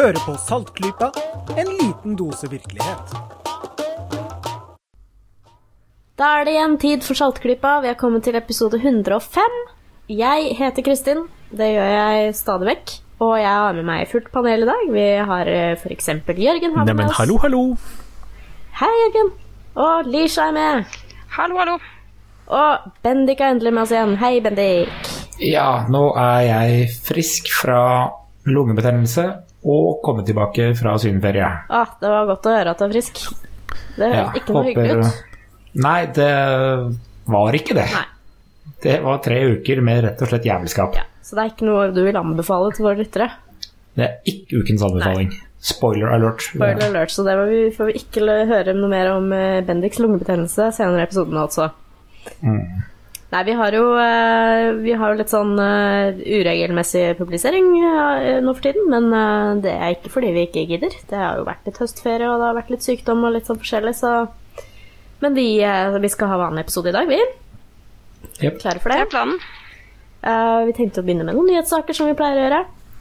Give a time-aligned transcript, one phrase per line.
[0.00, 1.10] Hører på Saltklypa,
[1.60, 3.10] en liten dose virkelighet.
[6.16, 7.74] Da er det igjen tid for Saltklypa.
[7.84, 9.58] Vi har kommet til episode 105.
[10.08, 11.20] Jeg heter Kristin.
[11.52, 12.94] Det gjør jeg stadig vekk.
[13.20, 14.86] Og jeg har med meg fullt panel i dag.
[14.94, 16.08] Vi har f.eks.
[16.32, 17.18] Jørgen har med Neimen, oss.
[17.20, 17.62] hallo, hallo.
[18.80, 19.30] Hei, Jørgen.
[19.84, 20.96] Og Lisha er med.
[21.36, 21.76] Hallo, hallo.
[22.48, 24.16] Og Bendik er endelig med oss igjen.
[24.24, 25.12] Hei, Bendik.
[25.44, 27.84] Ja, nå er jeg frisk fra
[28.48, 29.28] lungebetennelse
[29.64, 31.48] og komme tilbake fra sydenferie.
[31.68, 33.20] Ah, det var godt å høre at du er frisk.
[33.96, 35.26] Det høres Ja, ikke noe hyggelig ut.
[35.84, 36.30] Nei, det
[37.30, 37.86] var ikke det.
[37.92, 38.06] Nei.
[38.80, 40.96] Det var tre uker med rett og slett jævelskap.
[40.96, 43.28] Ja, så det er ikke noe du vil anbefale til våre lyttere?
[43.98, 45.34] Det er ikke ukens anbefaling.
[45.60, 46.46] Spoiler alert.
[46.46, 50.70] Spoiler alert, så det vi, får vi ikke høre noe mer om eh, Bendiks lungebetennelse
[50.72, 51.68] senere i episoden, altså.
[52.40, 52.80] Mm.
[53.30, 58.54] Nei, vi har jo, eh, vi har jo litt sånn eh, uregelmessig publisering eh, nå
[58.56, 60.96] for tiden, men det er ikke fordi vi ikke gidder.
[61.06, 63.60] Det har jo vært litt høstferie, og det har vært litt sykdom og litt sånn
[63.62, 64.14] forskjellig, så
[65.20, 67.18] Men vi, vi skal ha vanlig episode i dag, vi.
[68.40, 68.54] Yep.
[68.62, 69.02] Klare for Det det?
[69.04, 69.40] er planen.
[70.24, 72.60] Eh, vi tenkte å begynne med noen nyhetssaker som vi pleier å gjøre.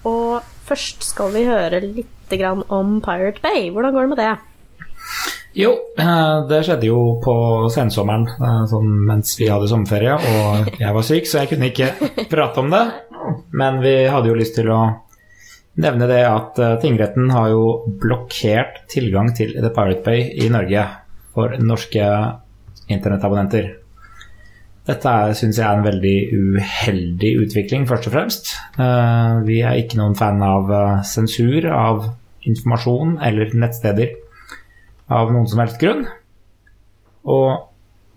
[0.09, 2.35] Og først skal vi høre litt
[2.69, 3.69] om Pirate Bay.
[3.71, 4.33] Hvordan går det med det?
[5.59, 7.33] Jo, eh, det skjedde jo på
[7.73, 11.89] sensommeren eh, sånn mens vi hadde sommerferie og jeg var syk, så jeg kunne ikke
[12.31, 12.85] prate om det.
[13.59, 14.79] Men vi hadde jo lyst til å
[15.83, 17.65] nevne det at eh, tingretten har jo
[17.99, 20.85] blokkert tilgang til The Pirate Bay i Norge
[21.35, 22.07] for norske
[22.87, 23.67] internettabonnenter.
[24.87, 28.47] Dette syns jeg er en veldig uheldig utvikling, først og fremst.
[29.45, 30.71] Vi er ikke noen fan av
[31.05, 32.07] sensur av
[32.49, 34.15] informasjon eller nettsteder
[35.09, 36.05] av noen som helst grunn.
[37.29, 37.65] Og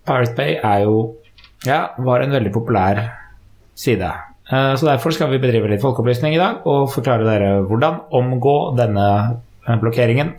[0.07, 0.97] Pirate Bay er jo
[1.65, 2.99] ja, var en veldig populær
[3.79, 4.09] side.
[4.51, 8.55] Eh, Så derfor skal vi bedrive litt folkeopplysning i dag og forklare dere hvordan omgå
[8.77, 9.07] denne
[9.67, 10.33] eh, blokkeringen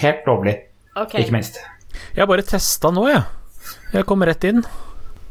[0.00, 0.56] helt lovlig,
[0.96, 1.22] okay.
[1.22, 1.60] ikke minst.
[2.16, 3.22] Jeg har bare testa nå, jeg.
[3.94, 4.64] Jeg kom rett inn.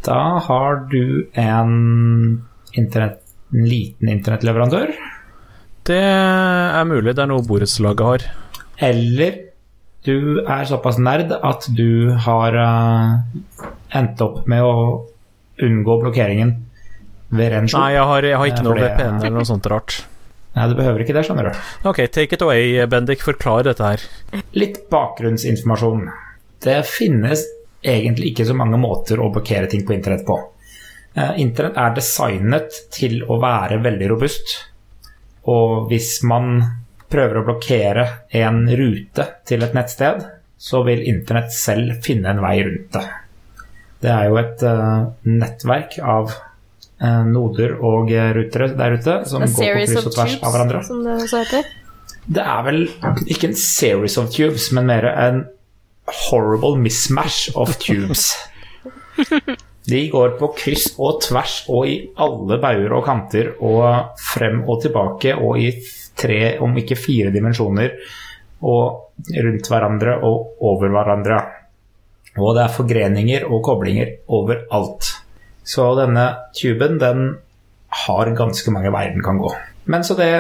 [0.06, 1.74] Da har du en,
[2.76, 3.20] internet,
[3.52, 4.94] en liten internettleverandør,
[5.84, 8.24] Det er mulig det er noe borettslaget har.
[8.80, 9.53] eller
[10.04, 14.76] du er såpass nerd at du har uh, endt opp med å
[15.64, 16.56] unngå blokkeringen
[17.34, 17.80] ved ren skjul.
[17.80, 20.02] Nei, jeg har, jeg har ikke noe VPN eller noe sånt rart.
[20.54, 21.62] Nei, du behøver ikke det, skjønner du.
[21.90, 23.24] Ok, take it away, Bendik.
[23.26, 24.04] Forklar dette her.
[24.54, 26.06] Litt bakgrunnsinformasjon.
[26.64, 27.48] Det finnes
[27.84, 30.38] egentlig ikke så mange måter å blokkere ting på internett på.
[31.14, 34.56] Eh, Internett er designet til å være veldig robust.
[35.50, 36.62] Og hvis man
[37.14, 38.08] prøver å blokkere
[38.42, 40.24] en rute til et nettsted,
[40.58, 43.04] så vil internett selv finne en vei rundt det.
[44.04, 49.46] Det er jo et uh, nettverk av uh, noder og eh, rutere der ute som
[49.46, 50.84] går på kryss og tvers av hverandre.
[50.88, 51.72] som det også heter.
[52.24, 52.82] Det er vel
[53.32, 55.44] ikke en series of tubes, men mer en
[56.26, 58.32] horrible mismatch of tubes.
[59.88, 64.80] De går på kryss og tvers og i alle bauger og kanter og frem og
[64.86, 65.74] tilbake og i
[66.18, 67.98] tre, om ikke fire dimensjoner
[68.64, 71.40] og rundt hverandre og over hverandre.
[72.40, 75.10] Og det er forgreninger og koblinger overalt.
[75.64, 76.26] Så denne
[76.58, 77.36] tuben, den
[78.06, 79.52] har ganske mange veier den kan gå.
[79.86, 80.32] Men så det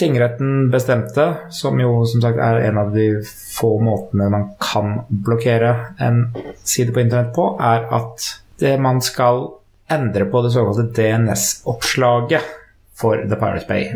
[0.00, 5.72] tingretten bestemte, som jo som sagt er en av de få måtene man kan blokkere
[6.00, 6.22] en
[6.64, 8.28] side på internett på, er at
[8.60, 9.46] det man skal
[9.90, 12.52] endre på det såkalte DNS-oppslaget
[13.00, 13.88] for The Pirate Bay.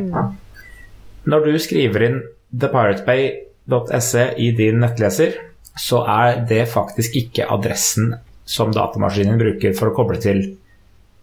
[1.25, 2.21] Når du skriver inn
[2.61, 5.39] thepiratebay.se i din nettleser,
[5.81, 8.13] så er det faktisk ikke adressen
[8.45, 10.45] som datamaskinen bruker for å koble til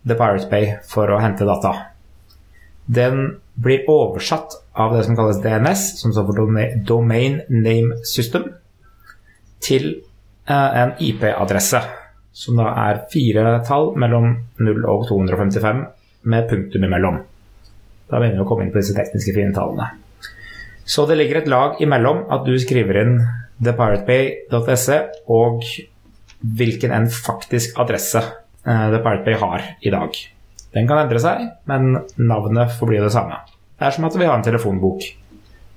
[0.08, 1.76] The Pirate Bay for å hente data.
[2.90, 8.50] Den blir oversatt av det som kalles DNS, som står for Domain Name System,
[9.62, 9.92] til
[10.50, 11.84] eh, en IP-adresse,
[12.34, 15.84] som da er fire tall mellom 0 og 255
[16.32, 17.22] med punktum imellom.
[18.12, 19.88] Da begynner vi å komme inn på disse tekniske fine tallene.
[20.84, 23.16] Så det ligger et lag imellom at du skriver inn
[23.64, 24.98] thepiratebay.se
[25.32, 25.64] og
[26.58, 30.18] hvilken en faktisk adresse eh, The Pirate Bay har i dag.
[30.76, 33.38] Den kan endre seg, men navnet forblir det samme.
[33.78, 35.06] Det er som at vi har en telefonbok.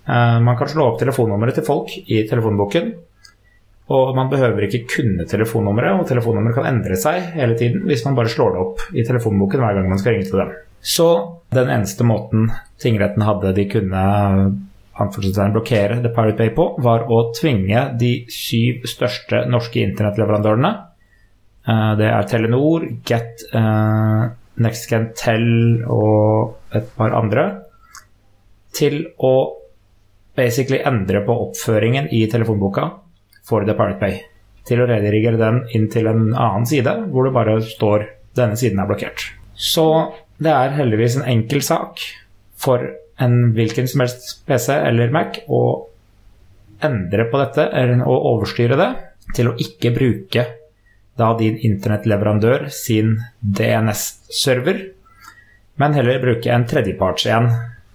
[0.09, 2.95] Eh, Man kan slå opp telefonnummeret til folk i telefonboken,
[3.95, 8.17] og man behøver ikke kunne telefonnummeret, og telefonnummeret kan endre seg hele tiden hvis man
[8.17, 10.55] bare slår det opp i telefonboken hver gang man skal ringe til dem.
[10.85, 11.09] Så
[11.55, 12.51] den eneste måten
[12.83, 14.05] tingretten hadde de kunne
[14.95, 20.73] blokkere The Pirate Bay på, var å tvinge de syv største norske internettleverandørene,
[21.67, 24.29] eh, det er Telenor, Get, eh,
[24.61, 27.63] NextGenTel og et par andre,
[28.75, 29.35] til å
[30.37, 32.91] basically endre på oppføringen i telefonboka
[33.43, 34.21] for The Pirate Bay.
[34.67, 38.81] Til å redirigere den inn til en annen side, hvor det bare står 'denne siden
[38.81, 39.31] er blokkert'.
[39.55, 40.13] Så
[40.45, 42.03] det er heldigvis en enkel sak
[42.61, 42.85] for
[43.23, 45.63] en hvilken som helst PC eller Mac å
[46.85, 47.67] endre på dette,
[48.05, 48.91] å overstyre det,
[49.37, 50.45] til å ikke bruke
[51.19, 54.81] da din internettleverandør sin DNS-server,
[55.81, 57.49] men heller bruke en tredjeparts en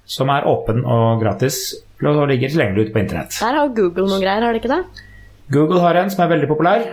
[0.10, 1.60] som er åpen og gratis
[2.00, 3.36] og ligger tilgjengelig ute på internett.
[3.44, 5.06] Der har Google noen greier, har de ikke det?
[5.52, 6.86] Google har en som er veldig populær,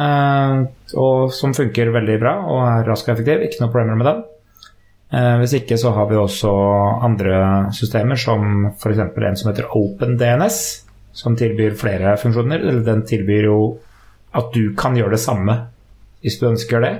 [0.00, 0.56] eh,
[0.96, 3.44] og som funker veldig bra og er rask og effektiv.
[3.44, 4.24] Ikke noe problemer med den.
[5.08, 6.50] Eh, hvis ikke så har vi også
[7.06, 7.38] andre
[7.72, 9.00] systemer, som f.eks.
[9.00, 10.58] en som heter OpenDNS,
[11.16, 12.60] som tilbyr flere funksjoner.
[12.60, 13.60] Eller den tilbyr jo
[14.36, 15.56] at du kan gjøre det samme
[16.22, 16.94] hvis du ønsker det.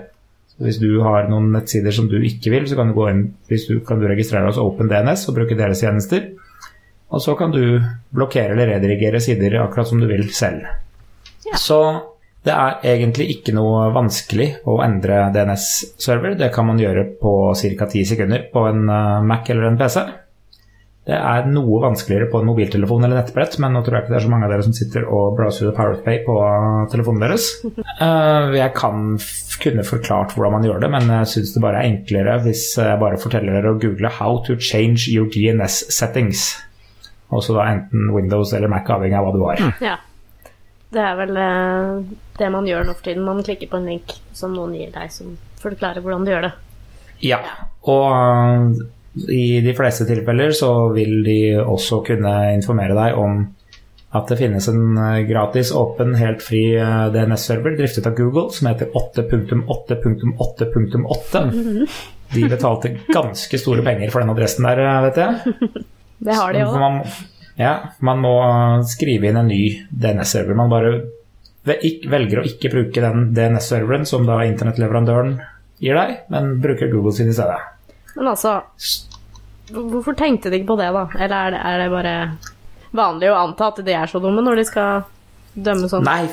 [0.55, 3.25] Så hvis du har noen nettsider som du ikke vil, så kan du gå inn
[3.51, 6.31] hvis du, kan du registrere hos OpenDNS og bruke deres tjenester.
[7.09, 7.81] Og så kan du
[8.15, 10.65] blokkere eller redirigere sider akkurat som du vil selv.
[11.47, 11.57] Ja.
[11.61, 11.81] Så
[12.47, 16.37] det er egentlig ikke noe vanskelig å endre DNS-server.
[16.39, 17.89] Det kan man gjøre på ca.
[17.91, 20.05] 10 sekunder på en eh, Mac eller en PC.
[21.09, 24.19] Det er noe vanskeligere på en mobiltelefon eller nettbrett, men nå tror jeg ikke det
[24.19, 26.37] er så mange av dere som sitter og browser PowerPay på
[26.95, 27.51] telefonen deres.
[27.99, 29.17] Eh, jeg kan
[29.59, 33.01] kunne forklart hvordan man gjør det, men jeg syns det bare er enklere hvis jeg
[33.01, 36.53] bare forteller dere å google 'How to change your DNS settings'.
[37.35, 39.65] Også da enten Windows eller Mac, avhengig av hva du har.
[39.83, 39.97] Ja.
[40.89, 41.99] Det er vel eh,
[42.39, 43.25] det man gjør nå for tiden.
[43.27, 44.07] Man klikker på en link
[44.37, 45.27] som noen gir deg, som
[45.61, 46.55] forklarer hvordan du gjør det.
[47.27, 47.41] Ja,
[47.91, 48.61] og øh,
[49.35, 53.33] i de fleste tilfeller så vil de også kunne informere deg om
[54.17, 56.63] at det finnes en øh, gratis, åpen, helt fri
[57.13, 61.43] DNS-server driftet av Google som heter 8.8.8.8.
[62.33, 65.33] De betalte ganske store penger for den adressen der, vet jeg.
[66.19, 66.75] Det har de òg.
[66.81, 66.97] man,
[67.59, 67.73] ja,
[68.07, 68.35] man må
[68.87, 70.55] skrive inn en ny DNS-server.
[70.59, 70.93] Man bare
[71.67, 75.35] velger å ikke bruke den DNS-serveren som da internettleverandøren
[75.83, 77.59] gir deg, men bruker Google sin i stedet.
[78.17, 78.61] Men altså
[79.69, 81.03] Hvorfor tenkte de ikke på det, da?
[81.19, 82.13] Eller er det, er det bare
[82.97, 85.03] vanlig å anta at de er så dumme når de skal
[85.53, 86.07] dømme sånn?
[86.09, 86.31] Nei,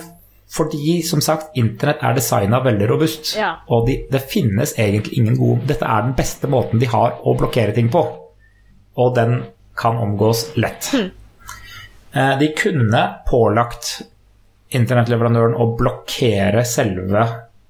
[0.56, 3.34] fordi som sagt, internett er designa veldig robust.
[3.36, 3.58] Ja.
[3.68, 7.36] Og de, det finnes egentlig ingen god Dette er den beste måten de har å
[7.36, 8.06] blokkere ting på.
[8.96, 9.42] Og den
[9.78, 10.92] kan omgås lett.
[12.14, 14.02] Eh, De kunne pålagt
[14.76, 17.26] internettleverandøren å blokkere selve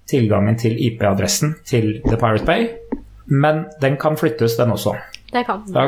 [0.09, 2.67] tilgangen til IP-adressen til The Pirate Bay,
[3.25, 4.93] men den kan flyttes, den også.
[5.33, 5.63] Det kan.
[5.73, 5.87] Da,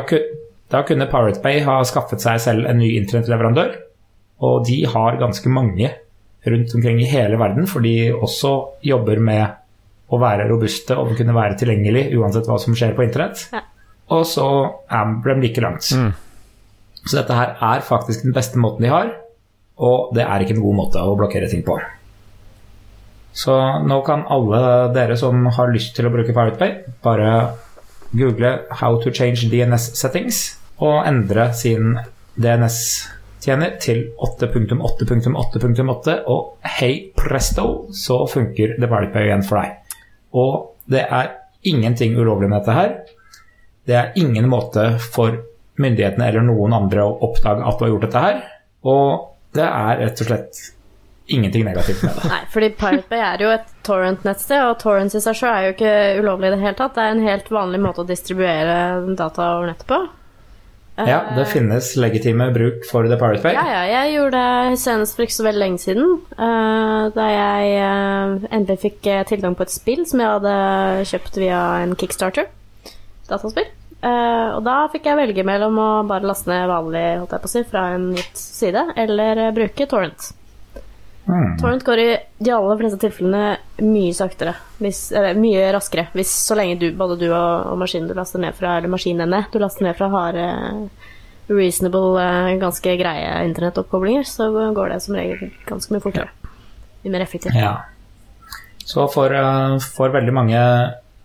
[0.74, 3.76] da kunne Pirate Bay ha skaffet seg selv en ny internettleverandør,
[4.42, 5.92] og de har ganske mange
[6.48, 8.52] rundt omkring i hele verden, for de også
[8.86, 9.46] jobber med
[10.08, 13.48] å være robuste og kunne være tilgjengelig uansett hva som skjer på internett.
[13.52, 13.62] Ja.
[14.14, 14.48] Og så
[14.90, 15.84] de like langt.
[17.08, 19.12] Så dette her er faktisk den beste måten de har,
[19.78, 21.78] og det er ikke en god måte å blokkere ting på.
[23.38, 23.54] Så
[23.86, 24.60] nå kan alle
[24.94, 26.72] dere som har lyst til å bruke Pirate Bay,
[27.04, 27.54] bare
[28.10, 31.98] google 'How to change DNS settings' og endre sin
[32.38, 39.70] DNS-tjener til 8.8.8.8, og hei presto, så funker The Pirate Bay igjen for deg.
[40.32, 41.30] Og det er
[41.64, 42.94] ingenting ulovlig med dette her.
[43.88, 45.38] Det er ingen måte for
[45.80, 48.42] myndighetene eller noen andre å oppdage at du har gjort dette her.
[48.88, 50.60] Og det er rett og slett
[51.28, 52.28] ingenting negativt med det.
[52.30, 55.74] Nei, fordi Pirate Bay er jo et torrent-nettsted, og torrents i seg sjøl er jo
[55.74, 56.94] ikke ulovlig i det hele tatt.
[56.96, 58.78] Det er en helt vanlig måte å distribuere
[59.18, 60.00] data over nettet på.
[61.06, 63.54] Ja, det finnes legitime bruk for The Pirate Bay.
[63.54, 66.08] Ja, ja, jeg gjorde det senest for ikke så veldig lenge siden.
[66.34, 70.56] eh, da jeg eh, endelig fikk eh, tilgang på et spill som jeg hadde
[71.12, 72.48] kjøpt via en Kickstarter.
[73.30, 73.68] Dataspill.
[73.98, 77.48] Eh, og da fikk jeg velge mellom å bare laste ned vanlig holdt jeg på
[77.48, 80.28] å si, fra en gitt side, eller uh, bruke torrent.
[81.28, 81.56] Mm.
[81.58, 82.06] Torrent går i
[82.38, 87.18] de aller fleste tilfellene mye saktere, hvis, eller mye raskere, hvis så lenge du, både
[87.20, 90.38] du og, og maskinen du laster ned fra, eller maskinene du laster ned fra, har
[90.38, 91.10] uh,
[91.50, 92.28] reasonable,
[92.62, 96.52] ganske greie internettoppkoblinger, så går det som regel ganske mye fortere.
[97.02, 97.58] Mye mer effektivt.
[97.58, 97.74] Ja.
[98.88, 99.34] Så for,
[99.96, 100.62] for veldig mange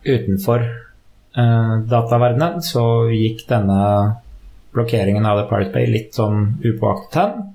[0.04, 0.93] utenfor uh,
[1.36, 3.80] dataverdenen så gikk denne
[4.74, 7.50] blokkeringen av The Pirate Bay litt sånn upåaktet hen.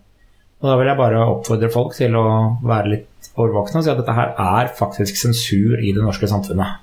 [0.59, 2.25] Og da vil jeg bare oppfordre folk til å
[2.67, 6.83] være litt årvåkne og si at dette her er faktisk sensur i det norske samfunnet.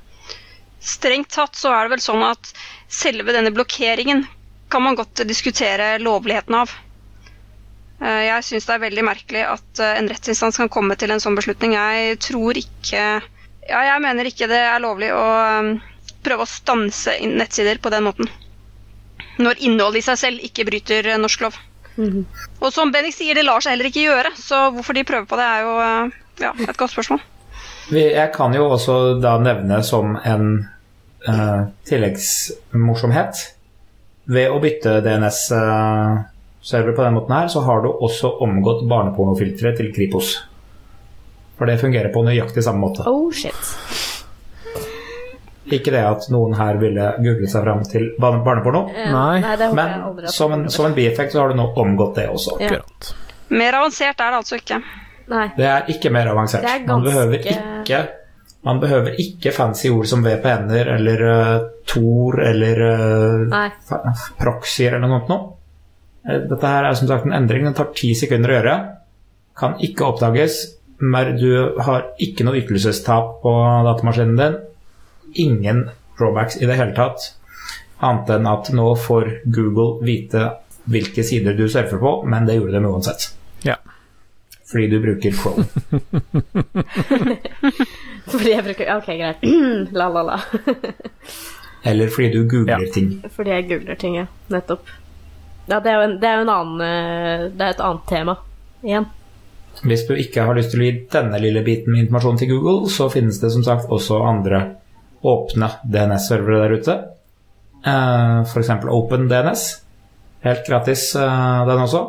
[0.86, 2.52] Strengt tatt så er det vel sånn at
[2.92, 4.24] selve denne blokkeringen
[4.72, 6.72] kan man godt diskutere lovligheten av.
[8.02, 11.24] Eh, Jeg syns det er veldig merkelig at eh, en rettsinstans kan komme til en
[11.24, 11.76] sånn beslutning.
[11.76, 13.04] Jeg tror ikke
[13.66, 15.70] Ja, jeg mener ikke det er lovlig å eh,
[16.26, 18.30] prøve å stanse nettsider på den måten.
[19.40, 21.58] Når innholdet i seg selv ikke bryter eh, norsk lov.
[21.96, 25.40] Og som Bennik sier, det lar seg heller ikke gjøre, så hvorfor de prøver på
[25.40, 27.24] det, er jo eh, ja, et godt spørsmål.
[27.96, 30.48] Jeg kan jo også da nevne som en
[31.30, 33.44] uh, tilleggsmorsomhet
[34.26, 39.92] Ved å bytte DNS-server på den måten her, så har du også omgått barnepornofilteret til
[39.94, 40.32] Kripos.
[41.60, 43.06] For det fungerer på nøyaktig samme måte.
[43.06, 43.54] Oh shit.
[45.74, 49.74] Ikke det at noen her ville google seg fram til barne- barneporno, Eh, Nei.
[49.74, 52.60] men som en, som en bieffekt så har du nå omgått det også.
[52.62, 52.78] Ja.
[53.50, 54.82] Mer avansert er det altså ikke.
[55.28, 55.48] Nei.
[55.58, 56.62] Det er ikke mer avansert.
[56.62, 58.08] Det er Man behøver ikke
[58.66, 65.22] man behøver ikke fancy ord som VPN-er eller uh, Tor eller uh, proxyer eller noe
[65.28, 65.52] sånt.
[66.26, 67.64] Eh, Dette her er som sagt en endring.
[67.68, 68.76] Den tar ti sekunder å gjøre.
[69.58, 70.58] Kan ikke oppdages.
[70.98, 73.54] Men du har ikke noe ytelsestap på
[73.86, 74.58] datamaskinen din.
[75.36, 75.90] Ingen
[76.20, 77.32] drawbacks i det hele tatt.
[78.04, 80.50] Annet enn at nå får Google vite
[80.92, 83.30] hvilke sider du surfer på, men det gjorde de uansett.
[83.66, 83.76] Ja.
[84.70, 85.66] Fordi du bruker Chrome.
[88.32, 89.44] Fordi jeg bruker Ok, greit.
[90.00, 90.40] la, la, la.
[91.86, 92.92] Eller fordi du googler Ja.
[92.94, 93.12] ting.
[93.36, 94.26] Fordi jeg googler ting, ja.
[94.50, 94.88] Nettopp.
[95.70, 98.36] Ja, det er jo en, det er en annen eh, Det er et annet tema
[98.86, 99.06] igjen.
[99.86, 102.90] Hvis du ikke har lyst til å gi denne lille biten med informasjon til Google,
[102.90, 104.60] så finnes det som sagt også andre
[105.32, 106.96] åpne DNS-servere der ute.
[107.86, 108.70] Eh, F.eks.
[108.90, 109.66] OpenDNS.
[110.46, 112.02] Helt gratis, eh, den også.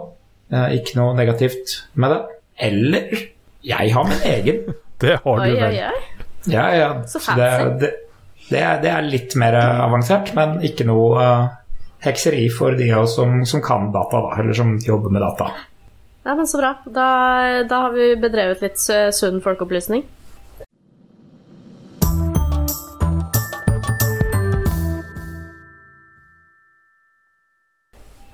[0.53, 2.21] Eh, Ikke noe negativt med det.
[2.69, 3.15] Eller
[3.67, 4.65] jeg har min egen.
[5.01, 5.75] Det har du vel.
[6.49, 6.89] Ja, ja.
[7.05, 7.81] Så det, fancy.
[7.83, 7.91] det,
[8.49, 11.27] det, er, det er litt mer avansert, men ikke noe
[12.01, 15.51] hekseri for de av oss som, som kan data, da, eller som jobber med data.
[16.25, 16.71] Ja, men Så bra.
[16.87, 17.09] Da,
[17.69, 20.07] da har vi bedrevet litt sunn folkeopplysning.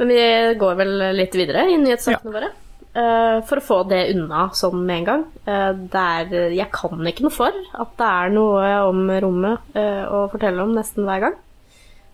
[0.03, 2.51] Men vi går vel litt videre i nyhetssakene våre.
[2.93, 5.21] Uh, for å få det unna sånn med en gang.
[5.47, 10.03] Uh, det er, jeg kan ikke noe for at det er noe om rommet uh,
[10.11, 11.39] å fortelle om nesten hver gang.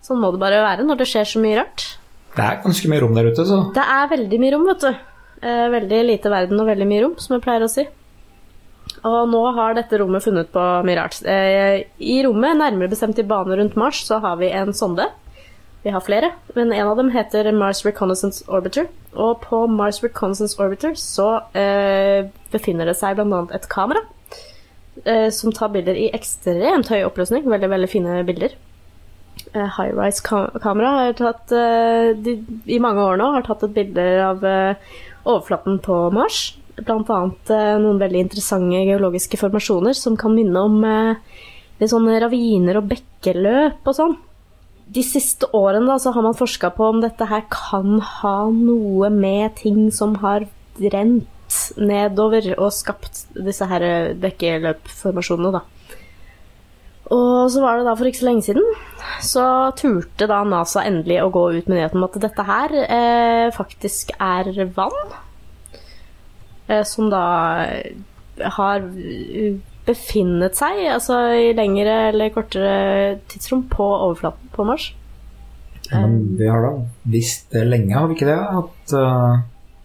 [0.04, 1.87] Sånn må det bare være når det skjer så mye rart.
[2.37, 5.00] Det er ganske mye rom der ute, så Det er veldig mye rom, vet du.
[5.49, 7.87] Eh, veldig lite verden og veldig mye rom, som jeg pleier å si.
[9.09, 11.18] Og nå har dette rommet funnet på mye rart.
[11.25, 15.09] I rommet, nærmere bestemt i bane rundt Mars, så har vi en sonde.
[15.88, 18.90] Vi har flere, men en av dem heter Mars Reconnaissance Orbiter.
[19.16, 23.38] Og på Mars Reconnaissance Orbiter så eh, befinner det seg bl.a.
[23.57, 24.02] et kamera
[25.07, 27.49] eh, som tar bilder i ekstremt høy oppløsning.
[27.49, 28.59] Veldig, veldig fine bilder.
[29.54, 32.37] Eh, High-rise-kamera har tatt eh, de,
[32.68, 36.42] i mange år nå har tatt et bilde av eh, overflaten på Mars.
[36.83, 42.83] Blant annet eh, noen veldig interessante geologiske formasjoner som kan minne om litt sånne raviner
[42.83, 44.18] og bekkeløp og sånn.
[44.88, 49.11] De siste årene da, så har man forska på om dette her kan ha noe
[49.12, 50.47] med ting som har
[50.80, 55.64] rent nedover og skapt disse her bekkeløpformasjonene, da.
[57.09, 58.66] Og så var det da for ikke så lenge siden,
[59.25, 59.45] så
[59.76, 64.12] turte da NASA endelig å gå ut med nyheten om at dette her eh, faktisk
[64.21, 64.99] er vann.
[66.68, 67.25] Eh, som da
[68.59, 68.85] har
[69.88, 74.90] befinnet seg, altså i lengre eller kortere tidsrom, på overflaten på Mars.
[75.88, 76.75] Men vi har da
[77.09, 78.37] visst det lenge, har vi ikke det?
[78.37, 79.40] At uh,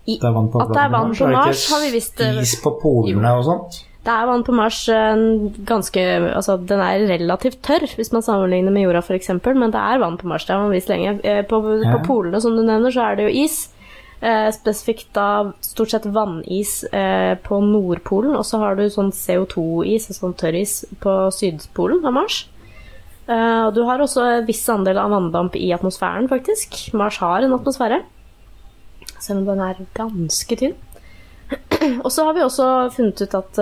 [0.09, 2.33] det er vann på at det er vann på Mars, har vi visst, det.
[2.43, 3.83] Is på polene og sånt?
[4.03, 5.21] Det er vann på Mars eh,
[5.63, 6.01] ganske
[6.33, 10.17] Altså, den er relativt tørr hvis man sammenligner med jorda, f.eks., men det er vann
[10.19, 10.43] på Mars.
[10.43, 11.21] Det har man visst lenge.
[11.23, 11.93] Eh, På, Ja.
[11.95, 13.69] på polene, som du nevner, så er det jo is.
[14.23, 20.07] Eh, spesifikt da stort sett vannis eh, på Nordpolen, og så har du sånn CO2-is,
[20.15, 22.37] sånn tørris, på Sydpolen av Mars.
[23.27, 26.79] Eh, du har også en viss andel av vanndamp i atmosfæren, faktisk.
[26.95, 27.99] Mars har en atmosfære,
[29.17, 30.79] selv om den er ganske tynn.
[32.05, 33.61] Og så har vi også funnet ut at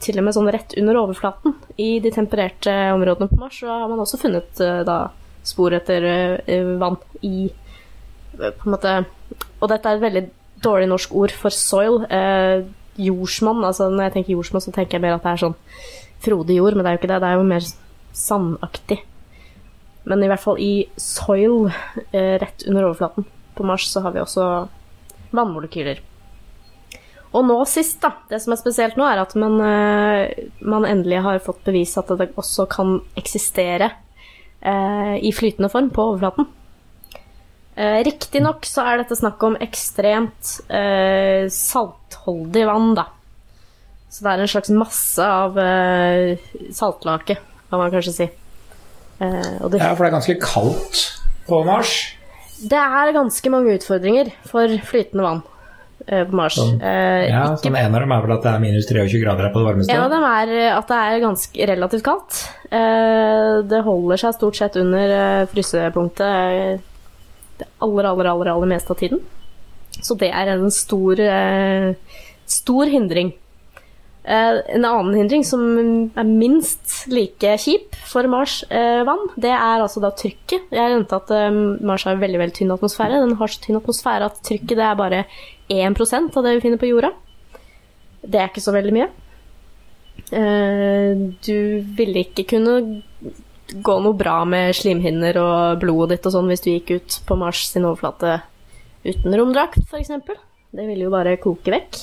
[0.00, 3.88] til og med sånn rett under overflaten i de tempererte områdene på Mars, så har
[3.92, 5.00] man også funnet da
[5.44, 6.08] spor etter
[6.80, 7.50] vann i
[8.40, 9.00] på en måte
[9.60, 10.24] Og dette er et veldig
[10.64, 12.02] dårlig norsk ord for soil.
[12.10, 12.66] Eh,
[13.00, 13.64] jordsmonn.
[13.64, 15.56] Altså når jeg tenker jordsmonn, så tenker jeg mer at det er sånn
[16.20, 17.22] frodig jord, men det er jo ikke det.
[17.22, 17.70] Det er jo mer
[18.16, 19.00] sandaktig.
[20.10, 21.70] Men i hvert fall i soil,
[22.12, 24.46] eh, rett under overflaten på Mars, så har vi også
[25.36, 26.00] vannmolekyler.
[27.30, 28.14] Og nå sist, da.
[28.28, 32.10] Det som er spesielt nå, er at man, eh, man endelig har fått bevis at
[32.18, 33.92] det også kan eksistere
[34.62, 36.48] eh, i flytende form på overflaten.
[37.80, 43.06] Eh, Riktignok så er dette snakk om ekstremt eh, saltholdig vann, da.
[44.10, 46.34] Så det er en slags masse av eh,
[46.76, 47.38] saltlake,
[47.70, 48.26] kan man kanskje si.
[49.20, 51.04] Eh, det Ja, for det er ganske kaldt
[51.48, 51.94] på Mars.
[52.60, 55.40] Det er ganske mange utfordringer for flytende vann
[56.08, 56.58] eh, på Mars.
[56.60, 56.74] Sånn.
[56.82, 59.46] Eh, Ja, ikke sånn En av dem er vel at det er minus 23 grader
[59.48, 59.94] her på det varmeste.
[59.96, 62.42] En av dem er eh, at det er ganske relativt kaldt.
[62.68, 66.86] Eh, Det holder seg stort sett under frysepunktet
[67.80, 69.22] aller, aller, aller, aller meste av tiden.
[70.00, 71.94] Så det er en stor, eh,
[72.46, 73.32] stor hindring.
[74.24, 75.62] Eh, En annen hindring som
[76.14, 79.04] er minst like kjip for Mars eh,
[79.36, 80.68] det er altså da trykket.
[80.70, 81.50] Jeg nevnte at eh,
[81.82, 83.22] Mars har veldig veldig tynn atmosfære.
[83.24, 85.24] Den har så tynn atmosfære at trykket det er bare
[85.70, 87.12] 1 av det vi finner på jorda.
[88.22, 89.08] Det er ikke så veldig mye.
[90.30, 92.74] Eh, du ville ikke kunne
[93.84, 97.36] gå noe bra med slimhinner og blodet ditt og sånn hvis du gikk ut på
[97.38, 98.40] Mars sin overflate
[99.06, 100.10] uten romdrakt, f.eks.
[100.70, 102.00] Det ville jo bare koke vekk.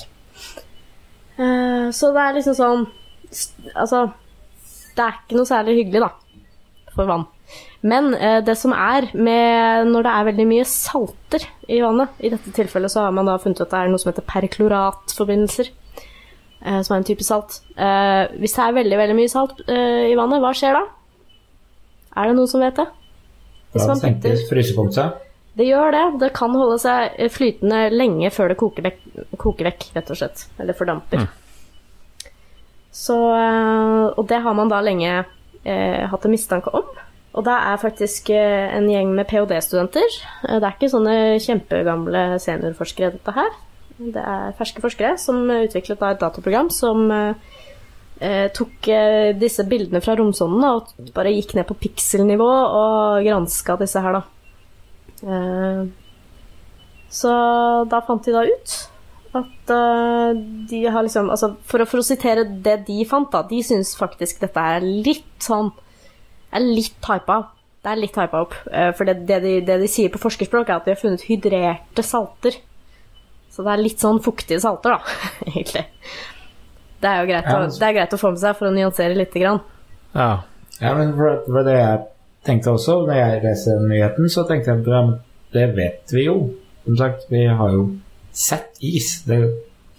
[1.37, 2.87] Eh, så det er liksom sånn
[3.77, 4.05] Altså,
[4.95, 6.45] det er ikke noe særlig hyggelig, da,
[6.95, 7.25] for vann.
[7.83, 12.31] Men eh, det som er med når det er veldig mye salter i vannet I
[12.33, 15.69] dette tilfellet så har man da funnet at det er noe som heter perkloratforbindelser.
[16.63, 17.59] eh, som er en type salt.
[18.39, 20.85] Hvis det er veldig veldig mye salt i vannet, hva skjer da?
[22.17, 22.87] Er det noen som vet det?
[23.73, 25.23] Hvis Da man senker putter frysepunktet.
[25.57, 26.03] Det gjør det.
[26.21, 29.01] Det kan holde seg eh, flytende lenge før det koker vekk,
[29.41, 30.45] koker vekk rett og slett.
[30.61, 31.27] Eller fordamper.
[32.93, 36.87] Så, eh, og det har man da lenge eh, hatt en mistanke om.
[37.37, 40.19] Og det er faktisk eh, en gjeng med ph.d.-studenter.
[40.47, 43.51] Det er ikke sånne kjempegamle seniorforskere, dette her.
[43.97, 47.56] Det er ferske forskere som utviklet da et dataprogram som eh,
[48.23, 53.25] eh, tok eh, disse bildene fra romsonden da, og bare gikk ned på pikselnivå og
[53.27, 54.23] granska disse her, da.
[55.23, 55.81] Eh,
[57.09, 57.33] så
[57.89, 58.77] da fant de da ut
[59.37, 60.39] at eh,
[60.69, 63.43] de har liksom altså for, å, for å sitere det de fant, da.
[63.47, 65.73] De syns faktisk dette er litt sånn
[66.55, 67.41] er litt hypa.
[67.83, 68.55] Det er litt hypa opp.
[68.71, 71.25] eh, for det, det, de, det de sier på forskerspråk, er at de har funnet
[71.27, 72.57] hydrerte salter.
[73.51, 75.17] Så det er litt sånn fuktige salter, da,
[75.51, 75.85] egentlig.
[77.01, 78.67] Det er jo greit, Ja, å, altså- det er greit å få med seg for
[78.67, 79.59] å nyansere lite grann.
[80.15, 80.29] Ja.
[80.81, 81.99] Ja, men for, for det jeg
[82.45, 85.19] tenkte også, når jeg leste nyheten, så tenkte jeg at
[85.53, 86.53] det vet vi jo.
[86.85, 87.87] Som sagt, vi har jo
[88.31, 89.23] sett is.
[89.27, 89.39] Det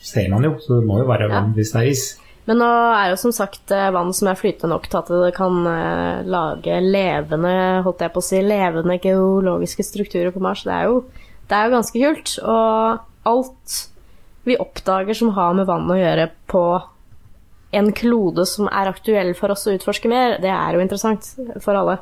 [0.01, 1.41] ser man jo, så det må jo være Ja.
[1.41, 2.05] vann hvis det er is.
[2.49, 5.35] Men nå er jo som sagt eh, vann som er flytende nok til at det
[5.37, 10.63] kan eh, lage levende, holdt jeg på å si, levende geologiske strukturer på Mars.
[10.65, 11.03] Det er jo,
[11.51, 12.39] det er jo ganske kult.
[12.43, 13.77] Og alt
[14.49, 16.65] vi oppdager som har med vann å gjøre på
[17.79, 21.35] en klode som er aktuell for oss å utforske mer, det er jo interessant
[21.65, 21.99] for alle.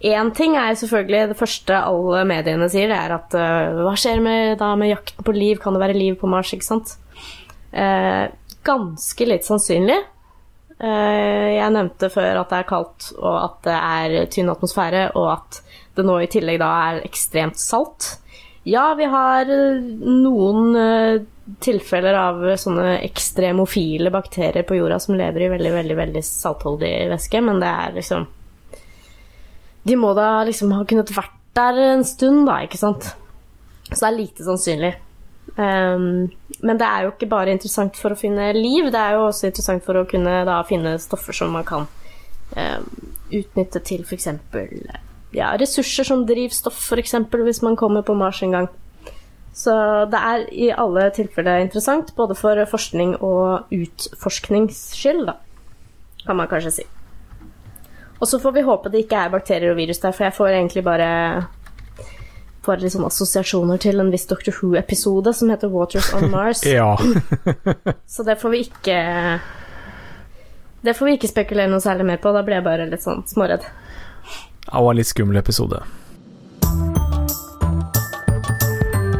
[0.00, 4.22] Én ting er selvfølgelig det første alle mediene sier, det er at uh, hva skjer
[4.24, 5.60] med, da med jakten på liv?
[5.60, 6.54] Kan det være liv på Mars?
[6.56, 6.94] ikke sant?
[7.74, 8.32] Uh,
[8.66, 9.98] ganske litt sannsynlig.
[10.80, 15.28] Uh, jeg nevnte før at det er kaldt, og at det er tynn atmosfære, og
[15.36, 15.60] at
[15.98, 18.14] det nå i tillegg da er ekstremt salt.
[18.62, 21.22] Ja, vi har eh, noen eh,
[21.64, 27.40] tilfeller av sånne ekstremofile bakterier på jorda som lever i veldig, veldig, veldig saltholdig væske,
[27.46, 28.28] men det er liksom
[29.88, 33.08] De må da liksom ha kunnet vært der en stund, da, ikke sant?
[33.88, 34.92] Så det er lite sannsynlig.
[35.56, 36.28] Um,
[36.60, 39.48] men det er jo ikke bare interessant for å finne liv, det er jo også
[39.48, 41.88] interessant for å kunne da finne stoffer som man kan
[42.54, 42.86] um,
[43.40, 44.28] utnytte til f.eks.
[45.36, 47.14] Ja, ressurser som drivstoff, f.eks.
[47.30, 48.70] hvis man kommer på Mars en gang.
[49.54, 49.72] Så
[50.10, 55.36] det er i alle tilfeller interessant, både for forskning og utforsknings skyld, da,
[56.24, 56.86] kan man kanskje si.
[58.20, 60.54] Og så får vi håpe det ikke er bakterier og virus der, for jeg får
[60.54, 61.10] egentlig bare
[62.64, 66.60] får sånn assosiasjoner til en viss Doctor Who-episode som heter Waters on Mars.
[66.68, 66.92] ja.
[68.14, 68.98] Så det får vi ikke
[70.84, 72.32] Det får vi ikke spekulere noe særlig mer på.
[72.36, 73.64] Da ble jeg bare litt sånn småredd.
[74.70, 75.80] Det var en litt skummel episode.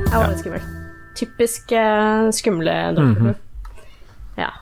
[0.07, 0.63] Det var litt skummel.
[1.19, 3.27] Typisk uh, skumle dobbeltrom.
[3.27, 3.35] Mm -hmm.
[4.37, 4.53] Ja.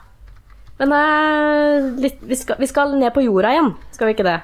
[0.77, 4.39] Men uh, litt, vi, skal, vi skal ned på jorda igjen, skal vi ikke det?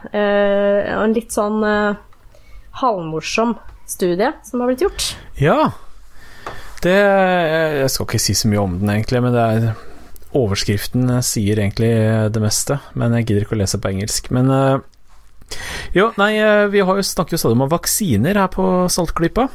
[0.95, 1.95] Og en litt sånn uh,
[2.71, 3.55] halvmorsom
[3.87, 5.17] studie som har blitt gjort.
[5.37, 5.71] Ja.
[6.81, 9.73] Det Jeg skal ikke si så mye om den, egentlig, men det er
[10.35, 11.93] Overskriften sier egentlig
[12.33, 14.31] det meste, men jeg gidder ikke å lese på engelsk.
[14.31, 14.51] Men
[15.95, 19.49] jo, nei, eh, vi har jo snakket jo stadig om vaksiner her på Saltklypa.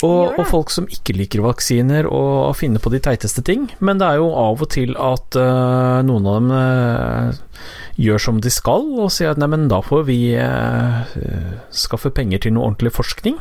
[0.00, 3.66] Og, og folk som ikke liker vaksiner og finner på de teiteste ting.
[3.84, 7.66] Men det er jo av og til at uh, noen av dem uh,
[8.00, 11.04] gjør som de skal, og sier at nei, men da får vi uh,
[11.68, 13.36] skaffe penger til noe ordentlig forskning.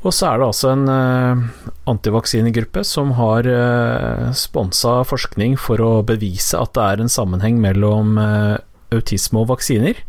[0.00, 5.92] Og så er det altså en uh, antivaksinegruppe som har uh, sponsa forskning for å
[6.06, 8.56] bevise at det er en sammenheng mellom eh,
[8.94, 10.00] autisme og vaksiner.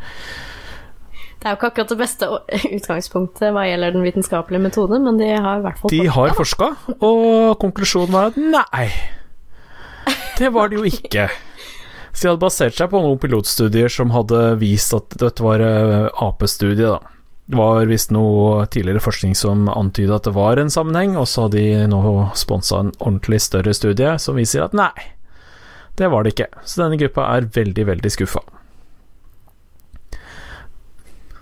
[1.41, 2.27] Det er jo ikke akkurat det beste
[2.77, 6.73] utgangspunktet hva gjelder den vitenskapelige metoden, men de har i hvert fall De har forska,
[6.99, 8.89] og konklusjonen var at nei,
[10.37, 11.29] det var det jo ikke.
[12.11, 16.11] Så de hadde basert seg på noen pilotstudier som hadde vist at dette var eh,
[16.21, 16.99] apestudie, da.
[17.51, 21.47] Det var visst noe tidligere forskning som antyda at det var en sammenheng, og så
[21.47, 22.01] har de nå
[22.37, 24.93] sponsa en ordentlig større studie som viser at nei,
[25.99, 26.47] det var det ikke.
[26.63, 28.43] Så denne gruppa er veldig, veldig skuffa.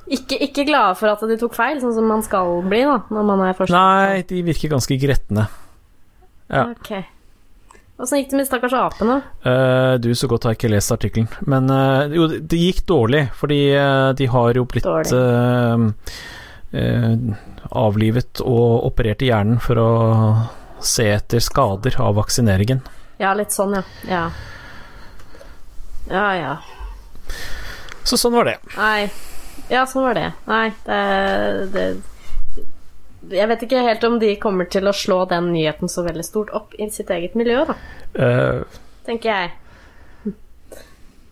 [0.10, 3.26] Ikke, ikke glade for at de tok feil, sånn som man skal bli da, når
[3.28, 3.76] man er forsker.
[3.76, 5.46] Nei, de virker ganske gretne.
[6.50, 6.64] Ja.
[6.74, 7.04] Okay.
[8.00, 9.20] Åssen gikk det med stakkars apene?
[9.44, 11.28] Uh, du, så godt har jeg ikke lest artikkelen.
[11.52, 15.78] Men uh, jo, det gikk dårlig, fordi uh, de har jo blitt eh,
[17.70, 19.90] avlivet og operert i hjernen for å
[20.86, 22.82] se etter skader av vaksineringen.
[23.20, 23.84] Ja, litt sånn, ja.
[24.08, 24.28] Ja,
[26.14, 26.28] ja.
[26.40, 26.54] ja.
[28.08, 28.60] Så sånn var det.
[28.78, 29.10] Nei.
[29.70, 30.32] Ja, sånn var det.
[30.50, 31.02] Nei, det,
[31.74, 31.84] det
[33.36, 36.50] Jeg vet ikke helt om de kommer til å slå den nyheten så veldig stort
[36.58, 37.74] opp i sitt eget miljø, da.
[38.18, 38.60] Uh,
[39.06, 39.48] Tenker jeg.
[40.26, 40.34] Hm.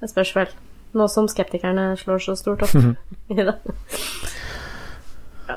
[0.02, 0.50] Det spørs vel.
[0.98, 2.76] Nå som skeptikerne slår så stort opp
[3.34, 3.58] i det.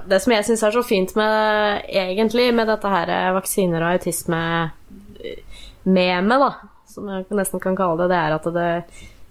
[0.09, 6.39] Det som jeg syns er så fint med egentlig med dette her vaksiner og autisme-memet,
[6.45, 6.51] da,
[6.89, 8.71] som jeg nesten kan kalle det, det er at det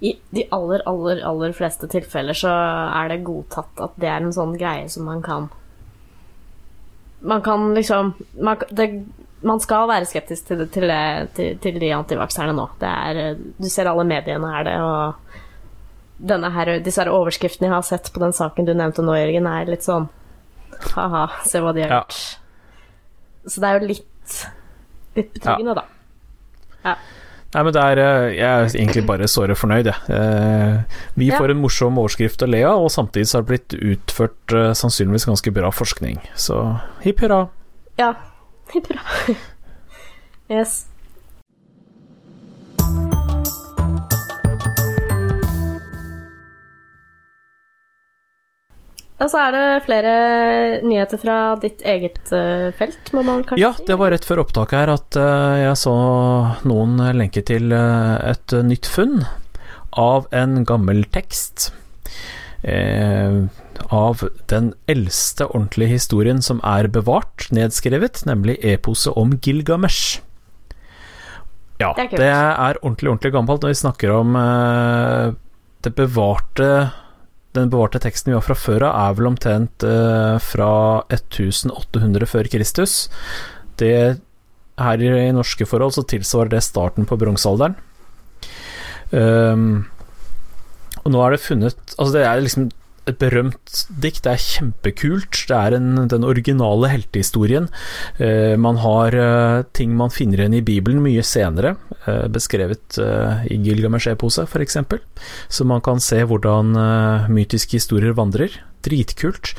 [0.01, 2.47] i de aller, aller, aller fleste tilfeller så
[2.95, 5.49] er det godtatt at det er en sånn greie som man kan
[7.21, 8.85] Man kan liksom Man, det,
[9.43, 12.69] man skal være skeptisk til, det- til, det- til, til de antivakserne nå.
[12.79, 15.13] Det er, du ser alle mediene er det, og
[16.19, 19.47] denne her, disse her overskriftene jeg har sett på den saken du nevnte nå, Jørgen,
[19.47, 20.09] er litt sånn
[20.95, 22.03] Ha-ha, se hva de har Ja.
[23.47, 24.45] Så det er jo litt
[25.15, 26.95] Litt betryggende, da.
[27.53, 29.95] Nei, men det er eh, Jeg er egentlig bare såre fornøyd, jeg.
[30.09, 31.37] Eh, vi Ja.
[31.39, 34.71] får en morsom overskrift å le av, og samtidig så har det blitt utført eh,
[34.77, 36.19] sannsynligvis ganske bra forskning.
[36.35, 36.59] Så
[37.01, 37.47] hipp hurra.
[37.97, 38.13] Ja.
[38.69, 39.01] Bra.
[40.51, 40.88] yes.
[49.19, 50.11] Og så er det flere
[50.87, 53.65] nyheter fra ditt eget eh, felt, må man kanskje si?
[53.65, 55.95] Ja, det var rett før opptaket her at eh, jeg så
[56.69, 59.25] noen lenke til eh, et nytt funn
[59.99, 61.73] av en gammel tekst.
[62.63, 63.41] Eh,
[63.95, 70.19] av den eldste ordentlige historien som er bevart, nedskrevet, nemlig eposet om Gilgamesh.
[71.79, 75.35] Ja, Det er det er ordentlig, ordentlig gammelt når vi snakker om eh,
[75.87, 76.71] det bevarte
[77.57, 80.71] den bevarte teksten vi har fra før av, er vel omtrent eh, fra
[81.09, 83.07] 1800 før Kristus.
[83.81, 84.19] Det
[84.79, 87.75] her i, norske forhold så tilsvarer det starten på bronsealderen.
[89.11, 89.87] Um,
[91.01, 92.67] og nå er det funnet Altså, det er liksom
[93.09, 94.23] et berømt dikt.
[94.25, 95.41] Det er kjempekult.
[95.49, 97.69] Det er en, den originale heltehistorien.
[98.21, 103.49] Eh, man har eh, ting man finner igjen i Bibelen mye senere, eh, beskrevet eh,
[103.53, 104.79] i Gilgamesh-epose f.eks.
[105.49, 108.55] Så man kan se hvordan eh, mytiske historier vandrer.
[108.85, 109.53] Dritkult.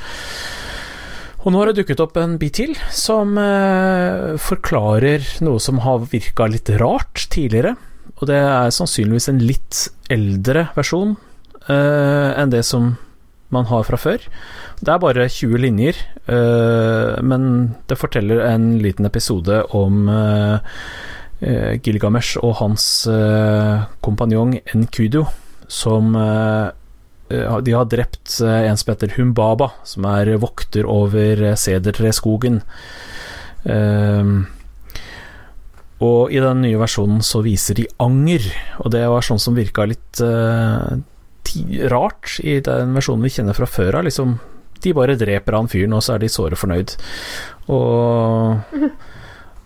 [1.40, 6.04] Og nå har det dukket opp en bit til som eh, forklarer noe som har
[6.12, 7.76] virka litt rart tidligere.
[8.20, 11.16] Og det er sannsynligvis en litt eldre versjon
[11.70, 12.88] enn det som
[13.54, 14.24] man har fra før.
[14.80, 15.98] Det er bare 20 linjer,
[16.30, 20.76] eh, men det forteller en liten episode om eh,
[21.42, 22.84] eh, Gilgamesh og hans
[24.04, 25.24] kompanjong Enkudu,
[25.68, 26.14] som
[27.30, 32.56] De har drept en som heter Humbaba, som er vokter over sedertreskogen.
[36.00, 38.42] Og i den nye versjonen så viser de anger,
[38.82, 40.18] og det var sånn som virka litt
[41.92, 44.06] rart i den versjonen vi kjenner fra før av.
[44.08, 44.36] Liksom,
[44.84, 46.96] de bare dreper han fyren, og så er de såre fornøyd.
[47.72, 48.78] Og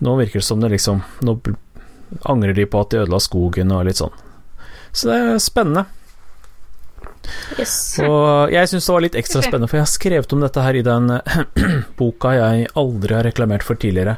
[0.04, 1.38] nå virker det som det liksom Nå
[2.28, 4.12] angrer de på at de ødela skogen og litt sånn.
[4.94, 5.86] Så det er spennende.
[7.58, 7.96] Yes.
[8.04, 10.78] Og jeg syns det var litt ekstra spennende, for jeg har skrevet om dette her
[10.78, 11.08] i den
[11.98, 14.16] boka jeg aldri har reklamert for tidligere.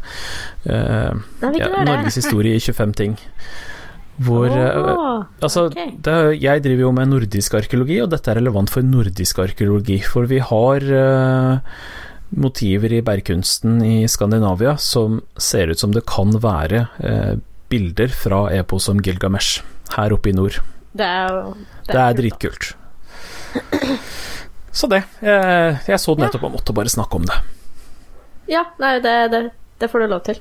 [0.67, 1.71] Uh, ja?
[1.87, 3.17] Norges historie i 25 ting.
[4.17, 5.91] Hvor oh, Altså, okay.
[6.01, 9.99] det, jeg driver jo med nordisk arkeologi, og dette er relevant for nordisk arkeologi.
[10.05, 11.75] For vi har uh,
[12.37, 17.37] motiver i bergkunsten i Skandinavia som ser ut som det kan være uh,
[17.69, 19.61] bilder fra epos om Gilgamesh
[19.97, 20.59] her oppe i nord.
[20.97, 22.73] Det er jo Det er det er dritkult.
[24.77, 25.03] Så det.
[25.25, 27.37] Jeg, jeg så det nettopp og måtte bare snakke om det.
[28.51, 29.41] Ja, nei, det, det,
[29.81, 30.41] det får du lov til.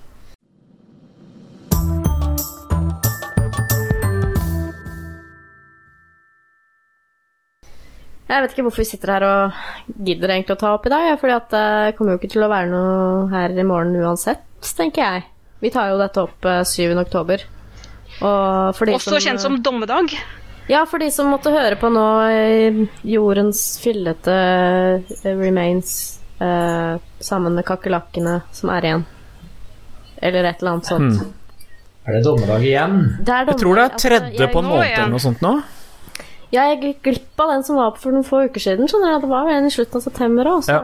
[8.26, 11.12] Jeg vet ikke hvorfor vi sitter her og gidder egentlig å ta opp i dag,
[11.14, 14.42] for fordi at det kommer jo ikke til å være noe her i morgen uansett,
[14.80, 15.26] tenker jeg.
[15.62, 16.96] Vi tar jo dette opp eh, 7.
[17.04, 17.44] oktober.
[18.26, 20.10] Og for de Også kjent som dommedag.
[20.72, 25.92] Ja, for de som måtte høre på nå eh, Jordens fillete eh, remains
[26.42, 29.06] eh, sammen med kakerlakkene som er igjen.
[30.18, 31.22] Eller et eller annet sånt.
[31.22, 31.34] Hmm.
[32.06, 32.98] Er det dommedag igjen?
[33.26, 35.14] Det er Jeg tror det er tredje altså, tredje jeg- på en måte måned eller
[35.14, 35.54] noe sånt nå.
[36.54, 38.88] Ja, jeg gikk glipp av den som var for noen få uker siden.
[38.90, 39.22] Skjønner jeg.
[39.26, 40.68] Det var en i slutten av september òg.
[40.70, 40.82] Ja.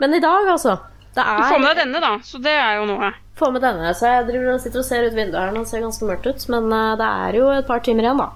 [0.00, 0.78] Men i dag, altså.
[1.14, 3.12] Det Du er får med deg denne, da, så det er jo noe.
[3.38, 3.92] Få med denne.
[3.94, 6.26] Så jeg driver og sitter og ser ut vinduet her og Det ser ganske mørkt
[6.26, 6.46] ut.
[6.54, 8.30] Men eh, det er jo et par timer igjen, da.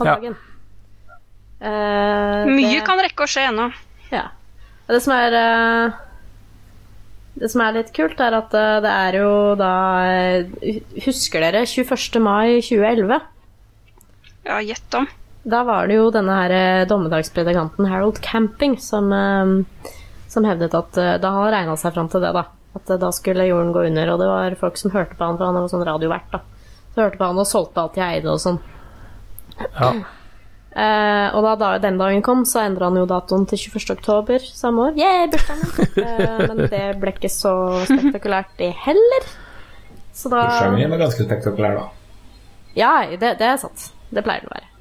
[0.00, 0.14] Av Ja.
[0.16, 0.36] dagen.
[1.62, 3.68] Eh, Mye det, kan rekke å skje ennå.
[4.12, 4.28] Ja.
[4.88, 6.00] Det som er uh...
[7.34, 9.70] Det som er litt kult, er at det er jo da
[11.06, 12.18] Husker dere 21.
[12.20, 13.20] mai 2011?
[14.44, 15.06] Ja, gjett om.
[15.42, 19.90] Da var det jo denne her eh, dommedagspredikanten Harold Camping som, eh,
[20.30, 22.46] som hevdet at eh, Da han regna seg fram til det, da.
[22.78, 24.14] At da skulle jorden gå under.
[24.14, 26.42] Og det var folk som hørte på han, for han var sånn radiovert, da.
[26.94, 28.58] Så hørte på han og solgte alt de eide og sånn.
[29.58, 29.92] Ja.
[30.72, 33.96] Uh, og da, da den dagen kom, så endra han jo datoen til 21.
[33.98, 34.98] oktober samme år.
[35.00, 37.54] Yeah, bursdagen eh, men det ble ikke så
[37.90, 39.32] spektakulært, det heller.
[40.16, 41.88] Så da Bursdagen var ganske spektakulær, da.
[42.78, 43.90] Ja, det, det er sant.
[44.12, 44.71] Det pleier det å være.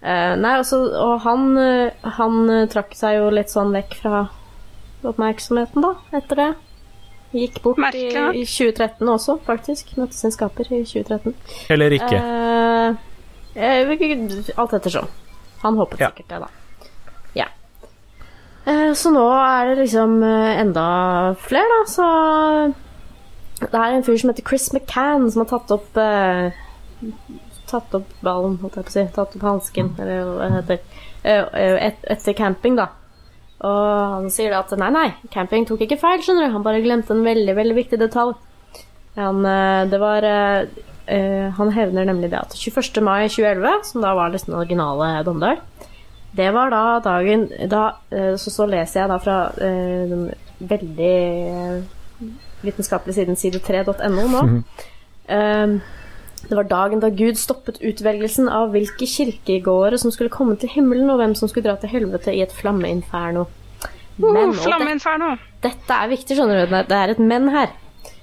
[0.00, 4.22] Eh, nei, altså, og han, eh, han eh, trakk seg jo litt sånn vekk fra
[5.04, 6.50] oppmerksomheten, da, etter det.
[7.36, 9.92] Gikk bort i, i 2013 også, faktisk.
[10.00, 11.36] Møtte sin skaper i 2013.
[11.70, 12.18] Eller ikke.
[12.18, 12.96] Uh,
[14.58, 15.06] alt ettersom.
[15.62, 16.08] Han håpet Ja.
[16.10, 16.48] sikkert det, da.
[17.38, 17.46] Ja.
[18.66, 20.88] Uh, så nå er det liksom enda
[21.44, 22.08] flere, da, så
[23.60, 25.98] Det er en fyr som heter Chris McCann, som har tatt opp
[27.70, 29.04] Tatt opp ballen, holdt jeg på å si.
[29.14, 30.98] Tatt opp hansken, eller hva det heter.
[31.22, 32.88] Eh, eh, et, etter camping, da.
[33.60, 36.54] Og han sier da at nei, nei, camping tok ikke feil, skjønner du.
[36.56, 38.36] Han bare glemte en veldig, veldig viktig detalj.
[39.18, 40.28] Han, eh, det var
[41.10, 43.00] Han hevner nemlig det at 21.
[43.02, 45.58] mai 2011, som da var nesten originale Domdal,
[46.38, 47.96] det var da dagen da,
[48.38, 50.28] så, så leser jeg da fra den
[50.70, 51.16] veldig
[52.62, 54.44] vitenskapelige siden side3.no nå.
[55.30, 55.80] Eh,
[56.48, 61.10] det var dagen da Gud stoppet utvelgelsen av hvilke kirkegårder som skulle komme til himmelen,
[61.12, 63.46] og hvem som skulle dra til helvete i et flammeinferno.
[64.20, 65.34] Men, Uh, flammeinferno!
[65.60, 66.74] det, dette er viktig, skjønner du.
[66.88, 67.70] Det er et men her.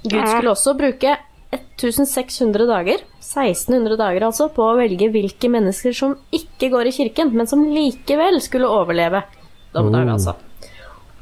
[0.03, 0.25] Gud Ja.
[0.37, 1.17] skulle også bruke
[1.53, 7.31] 1600 dager, 1600 dager altså, på å velge hvilke mennesker som ikke går i kirken,
[7.33, 9.23] men som likevel skulle overleve
[9.73, 10.35] dommedag, altså.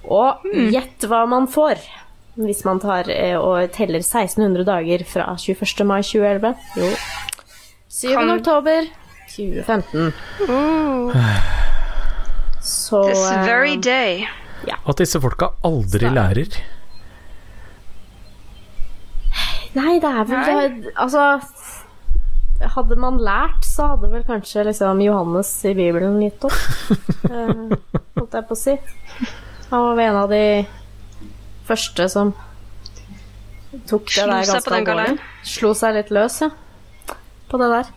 [0.05, 1.79] Og gjett hva man får
[2.35, 5.85] hvis man tar eh, og teller 1600 dager fra 21.
[5.87, 6.55] mai 2011.
[6.77, 6.89] Jo
[7.95, 8.09] 7.
[8.15, 8.89] Kan- oktober
[9.35, 10.13] 2015.
[12.61, 14.25] Så This eh, very day.
[14.87, 16.57] At disse folka aldri Så- lærer.
[19.75, 20.67] Nei, det er vel Nei.
[20.85, 21.41] det Altså
[22.75, 26.55] Hadde man lært, så hadde vel kanskje liksom Johannes i Bibelen gitt opp.
[27.29, 27.49] eh,
[28.15, 28.77] holdt jeg på å si.
[29.73, 30.39] Han var en av de
[31.67, 32.33] første som
[33.89, 35.29] tok det Slo der seg ganske på den alvorlig.
[35.51, 36.49] Slo seg litt løs, ja.
[37.51, 37.93] På det der.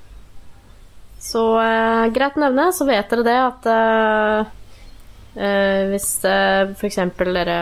[1.22, 4.54] Så eh, greit å nevne, så vet dere det at eh,
[5.34, 7.00] eh, hvis eh, f.eks.
[7.18, 7.58] dere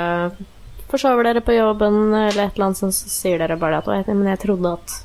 [0.90, 4.06] forsover dere på jobben eller et eller annet sånt, så sier dere bare at jeg,
[4.12, 4.98] men jeg trodde at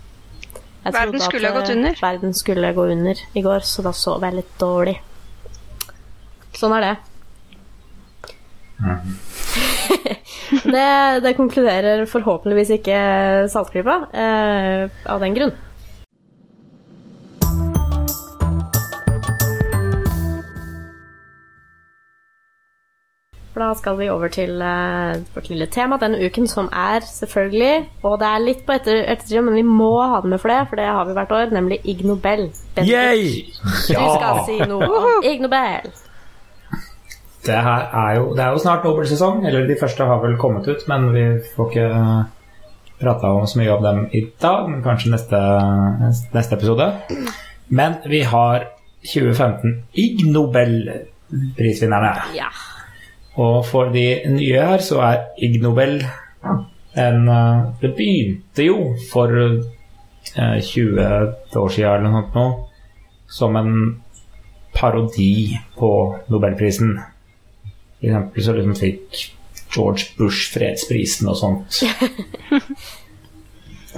[0.81, 1.97] jeg Verden trodde skulle at, gått eh, under».
[2.01, 4.97] Verden skulle gå under i går, så da sov jeg litt dårlig.
[6.57, 6.95] Sånn er det.
[10.75, 10.91] Det,
[11.23, 13.01] det konkluderer forhåpentligvis ikke
[13.51, 15.53] Saltklypa eh, av den grunn.
[23.51, 27.89] For da skal vi over til eh, vårt lille tema denne uken, som er selvfølgelig
[28.07, 30.61] Og det er litt på etter, ettersida, men vi må ha det med for det,
[30.69, 32.47] for det har vi hvert år, nemlig Ig Nobel.
[32.79, 33.43] Yay!
[33.61, 35.91] Du skal si noe om Ig Nobel.
[37.45, 40.67] Det, her er jo, det er jo snart Nobel-sesong, eller de første har vel kommet
[40.69, 41.23] ut, men vi
[41.55, 41.87] får ikke
[43.01, 45.39] prata om så mye om dem i dag, men kanskje neste,
[46.35, 46.91] neste episode.
[47.73, 48.67] Men vi har
[49.01, 52.13] 2015 Ig Nobel-prisvinnerne.
[52.37, 52.51] Ja.
[53.41, 56.01] Og for de nye her så er Ig Nobel
[56.99, 62.45] en eh, Det begynte jo for eh, 20 år siden eller noe sånt nå,
[63.31, 63.71] som en
[64.75, 65.91] parodi på
[66.31, 66.97] Nobelprisen.
[68.01, 69.19] For eksempel så liksom fikk
[69.71, 71.81] George Bush fredsprisen og sånt.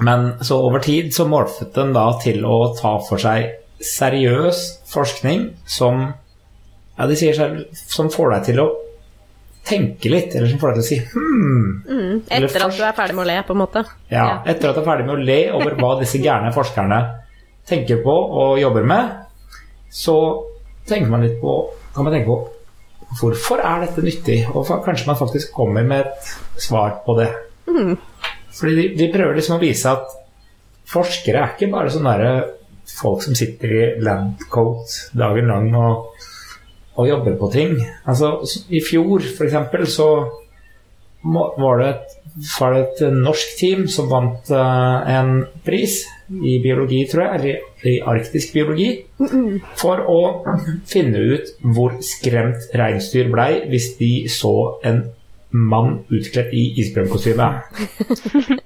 [0.03, 5.49] Men så over tid så morfet den da til å ta for seg seriøs forskning
[5.65, 6.13] som
[6.93, 8.67] Ja, de sier selv som får deg til å
[9.65, 11.63] tenke litt, eller som får deg til å si hmm.
[11.87, 13.81] Mm, Etter at du er ferdig med å le, på en måte.
[14.11, 16.99] Ja, etter at du er ferdig med å le over hva disse gærne forskerne
[17.69, 19.09] tenker på og jobber med,
[19.89, 20.15] så
[20.85, 21.55] tenker man litt på,
[21.95, 22.37] kan man tenke på
[23.19, 27.29] hvorfor er dette nyttig, og kanskje man faktisk kommer med et svar på det.
[28.53, 30.11] Fordi de, de prøver liksom å vise at
[30.93, 32.43] forskere er ikke bare sånne der
[32.99, 36.09] folk som sitter i landcoat dagen lang og,
[36.99, 37.77] og jobber på ting.
[38.05, 38.35] Altså,
[38.69, 40.07] I fjor, eksempel, så
[41.23, 45.99] må- var det et, var det et norsk team som vant eh, en pris
[46.33, 48.89] i biologi, tror jeg, eller i arktisk biologi,
[49.77, 50.21] for å
[50.89, 54.55] finne ut hvor skremt reinsdyr blei hvis de så
[54.87, 55.03] en
[55.53, 57.49] mann utkledd i isbjørnkostyme.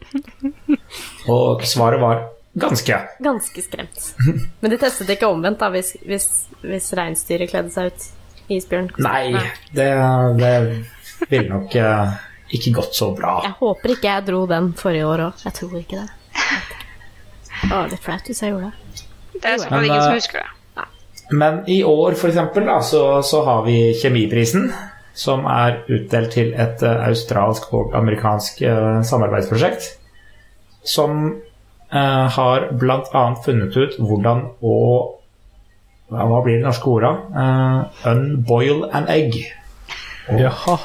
[1.35, 2.21] Og svaret var
[2.55, 3.01] ganske.
[3.23, 4.13] Ganske skremt.
[4.61, 6.29] Men de testet ikke omvendt, da, hvis, hvis,
[6.63, 8.07] hvis reinsdyret kledde seg ut
[8.47, 9.11] i isbjørnkostyme?
[9.11, 9.43] Nei,
[9.75, 9.89] det,
[10.39, 12.15] det ville nok eh,
[12.55, 13.39] ikke gått så bra.
[13.45, 15.41] Jeg håper ikke jeg dro den forrige år òg.
[15.45, 16.09] Jeg tror ikke det.
[17.57, 19.07] Det var litt flaut hvis jeg gjorde det.
[19.37, 20.53] Det er sånn så ingen som husker det.
[21.29, 24.69] Men i år, for eksempel, altså, så, har vi Kjemiprisen,
[25.17, 29.89] som er utdelt til et eh, australsk og amerikansk uh, samarbeidsprosjekt.
[30.87, 31.25] Som
[31.91, 33.25] uh, har bl.a.
[33.43, 34.77] funnet ut hvordan å
[36.07, 37.09] hva blir det norske ordet?
[37.35, 39.35] Uh, unboil an egg.
[40.31, 40.77] Jaha.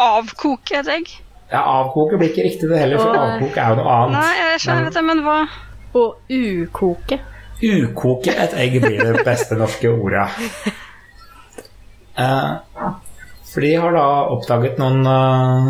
[0.00, 1.10] Avkoke et egg?
[1.50, 4.16] Ja, avkoke blir ikke riktig det heller, for avkoke er jo noe annet.
[4.16, 5.38] Nei, jeg skjønner, vet du, men hva
[5.98, 7.16] Og ukoke.
[7.60, 10.28] Ukoke et egg blir det beste norske ordet.
[12.20, 12.50] Eh,
[13.50, 15.66] for de har da oppdaget noen, eh,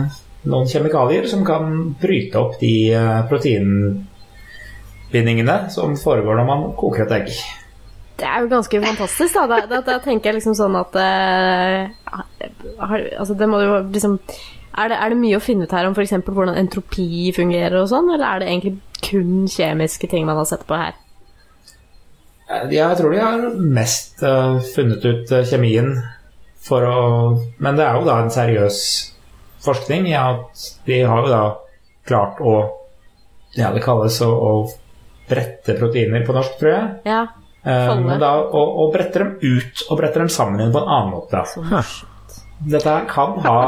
[0.53, 1.65] noen kjemikalier som kan
[2.01, 7.29] bryte opp de eh, proteinbindingene som foregår når man koker et egg.
[8.21, 9.47] Det er jo ganske fantastisk, da.
[9.49, 11.81] Da, da, da tenker jeg liksom sånn at eh,
[12.79, 14.19] har, Altså, det må jo liksom
[14.81, 16.13] er det, er det mye å finne ut her om f.eks.
[16.29, 20.63] hvordan entropi fungerer og sånn, eller er det egentlig kun kjemiske ting man har sett
[20.69, 20.95] på her?
[22.49, 25.97] Eh, Jeg tror de har mest eh, funnet ut eh, kjemien
[26.61, 27.01] for å
[27.59, 28.79] Men det er jo da en seriøs
[29.65, 31.43] forskning i at de har jo da
[32.09, 32.55] klart å
[33.59, 34.53] Ja, det kalles å, å
[35.31, 36.89] brette proteiner på norsk, tror jeg.
[37.11, 37.23] Ja,
[37.61, 41.11] Eh, da, og, og brette dem ut og brette dem sammen igjen på en annen
[41.13, 41.43] måte.
[41.45, 42.07] så morsomt.
[42.61, 43.61] Dette her kan ha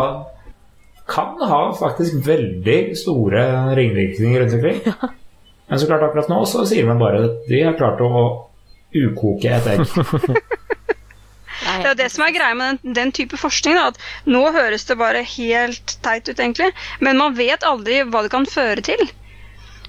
[1.13, 3.43] kan ha faktisk veldig store
[3.77, 4.81] ringvirkninger rundt omkring.
[5.69, 8.25] Men så klart akkurat nå så sier man bare at de har klart å
[8.93, 9.87] ukoke et egg.
[11.63, 13.77] Det er jo det som er greia med den, den type forskning.
[13.79, 16.69] Da, at nå høres det bare helt teit ut, egentlig,
[17.01, 19.03] men man vet aldri hva det kan føre til.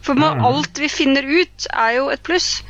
[0.06, 2.62] For man, alt vi finner ut, er jo et pluss.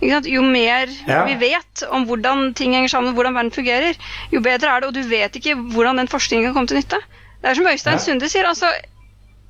[0.00, 0.28] Ikke sant?
[0.30, 1.24] Jo mer Ja.
[1.26, 3.96] vi vet om hvordan ting henger sammen, hvordan verden fungerer,
[4.32, 4.88] jo bedre er det.
[4.88, 7.00] Og du vet ikke hvordan den forskningen kan komme til nytte.
[7.42, 7.98] Det er som Øystein Ja.
[7.98, 8.66] Sunde sier, altså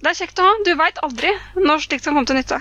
[0.01, 0.53] Det er kjekt å ha.
[0.65, 2.61] Du veit aldri når slikt kan komme til nytte.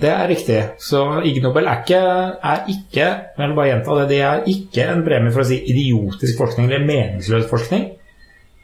[0.00, 0.58] Det er riktig.
[0.80, 2.00] Så Ig Nobel er ikke,
[2.42, 5.58] er ikke jeg vil bare gjenta det, det er ikke en premie for å si
[5.60, 7.90] idiotisk forskning eller meningsløs forskning.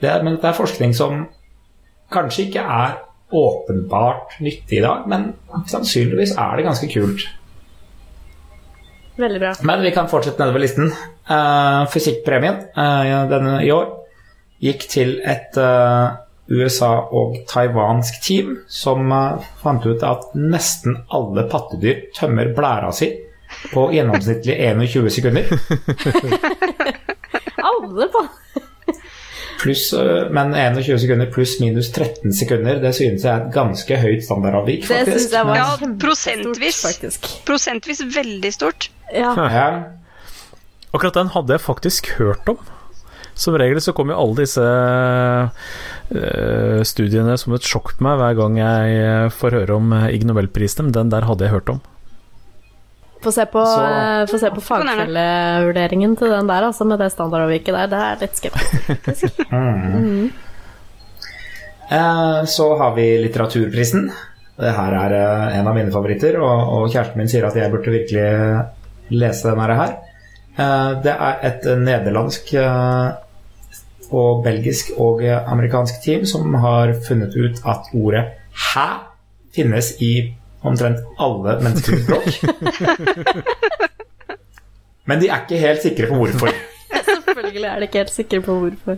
[0.01, 1.29] Det er, men det er forskning som
[2.11, 2.97] kanskje ikke er
[3.33, 5.35] åpenbart nyttig i dag, men
[5.71, 7.29] sannsynligvis er det ganske kult.
[9.17, 9.55] Veldig bra.
[9.63, 10.91] Men vi kan fortsette nedover listen.
[11.31, 13.87] Uh, fysikkpremien uh, denne i år
[14.65, 16.17] gikk til et uh,
[16.51, 19.13] USA- og taiwansk team som
[19.63, 23.09] fant ut at nesten alle pattedyr tømmer blæra si
[23.73, 25.45] på gjennomsnittlig 21 sekunder.
[27.65, 28.21] Alle på
[29.65, 33.97] Pluss, eh, men 21 sekunder pluss minus 13 sekunder, det synes jeg er et ganske
[34.03, 36.83] høyt standardavvik, Det synes jeg var Ja, prosentvis.
[36.85, 37.31] faktisk.
[37.49, 38.91] Prosentvis veldig stort.
[39.15, 39.33] Ja.
[39.49, 39.69] Ja.
[40.95, 42.61] Akkurat den hadde jeg faktisk hørt om.
[43.35, 44.63] Som regel så kommer jo alle disse
[46.15, 50.13] øh, studiene som et sjokk på meg hver gang jeg eh, får høre om eh,
[50.15, 51.81] Ig Nobelprisen, men den der hadde jeg hørt om.
[53.25, 57.75] Få se på, Så- eh, se på fagfellevurderingen til den der, altså, med det standardavviket
[57.75, 57.87] der.
[57.89, 59.41] Det er litt skeptisk.
[61.91, 64.07] Eh, Så har vi litteraturprisen.
[64.57, 67.71] Det her er eh, en av mine favoritter, og, og kjæresten min sier at jeg
[67.73, 68.25] burde virkelig
[69.13, 69.97] lese denne her.
[70.57, 73.11] Eh, Det er et nederlandsk eh,
[74.15, 79.01] og belgisk og amerikansk team som har funnet ut at ordet 'hæ'
[79.55, 80.35] finnes i
[80.65, 82.29] omtrent alle menneskelige språk.
[85.09, 86.55] Men de er ikke helt sikre på hvorfor.
[87.11, 88.97] Selvfølgelig er de ikke helt sikre på hvorfor.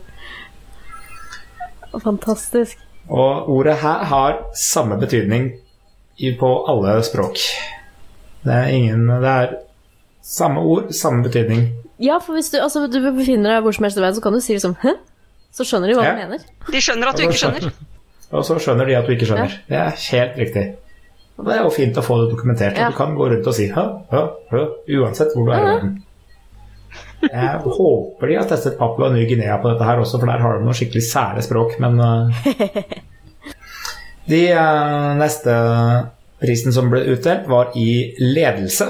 [2.05, 2.79] Fantastisk.
[3.09, 5.51] Og ordet her har samme betydning
[6.41, 7.39] på alle språk.
[8.45, 9.55] Det er ingen Det er
[10.23, 13.99] samme ord, samme betydning Ja, for hvis du, altså, du befinner deg hvor som helst
[13.99, 14.93] i verden, så kan du si liksom Hæ?
[15.53, 16.13] Så skjønner de hva Ja.
[16.13, 16.39] du mener.
[16.73, 17.71] De skjønner at du ikke skjønner.
[18.31, 19.55] Og så skjønner de at du ikke skjønner.
[19.69, 20.65] Det er helt riktig.
[21.37, 22.79] Det er jo fint å få det dokumentert.
[22.81, 22.89] Ja.
[22.91, 24.23] Du kan gå rundt og si hø, hø,
[24.53, 24.63] hø,
[25.01, 25.97] uansett hvor du er i verden.
[27.27, 30.67] Jeg håper de har testet Papua Ny-Guinea på dette her også, for der har de
[30.67, 32.47] noen skikkelig sære språk, men uh,
[34.27, 35.53] De eh, neste
[36.43, 38.89] prisen som ble utdelt, var i ledelse.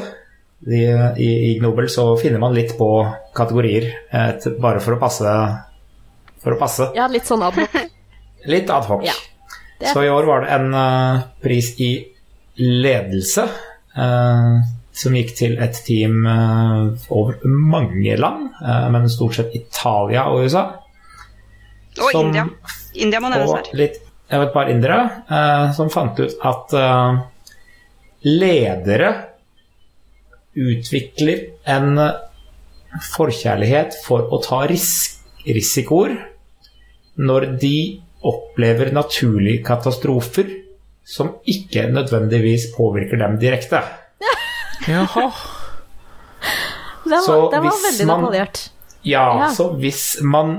[0.67, 0.81] De,
[1.21, 2.89] i, I Nobel så finner man litt på
[3.37, 5.35] kategorier, et, bare for å passe
[6.41, 6.89] For å passe.
[6.97, 7.77] Ja, litt sånn adhoc.
[8.47, 9.05] Litt adhoc.
[9.05, 9.15] Ja,
[9.81, 11.91] det Så i år var det en uh, pris i
[12.59, 13.45] ledelse
[13.97, 14.57] eh,
[14.97, 20.45] som gikk til et team eh, over mange land, eh, men stort sett Italia og
[20.47, 20.65] USA.
[22.01, 22.47] Og Som- India.
[22.95, 23.73] India må nevnes Og her.
[23.77, 23.99] litt,
[24.31, 26.73] jeg vet, et par indere som fant ut at
[28.27, 29.11] ledere
[30.57, 32.01] utvikler en
[33.13, 34.89] forkjærlighet for å ta ris
[35.47, 36.17] risikoer
[37.21, 37.75] når de
[38.27, 40.49] opplever naturlige katastrofer
[41.07, 43.81] som ikke nødvendigvis påvirker dem direkte.
[44.91, 45.29] Jaha.
[47.07, 48.65] Den var, den var veldig man- detaljert.
[49.07, 49.49] Ja, Ja.
[49.55, 50.57] så hvis man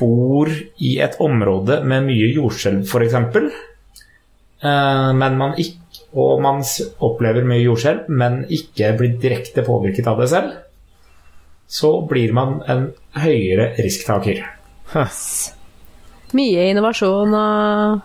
[0.00, 0.48] bor
[0.80, 3.14] i et område med mye jordskjelv, f.eks.,
[4.64, 5.82] eh, men man ikke
[6.16, 6.62] og man
[7.04, 10.54] opplever mye jordskjelv, men ikke blir direkte påvirket av det selv,
[11.68, 12.86] så blir man en
[13.20, 14.40] høyere risktaker.
[16.36, 18.00] Mye innovasjon og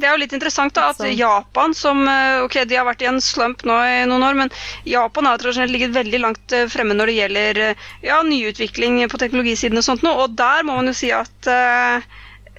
[0.00, 3.08] Det er jo litt interessant da, at Japan, som eh, Ok, de har vært i
[3.10, 4.52] en slump nå i noen år, men
[4.88, 9.20] Japan har tradisjonelt ligget veldig langt eh, fremme når det gjelder eh, ja, nyutvikling på
[9.20, 12.00] teknologisiden og sånt noe, og der må man jo si at uh,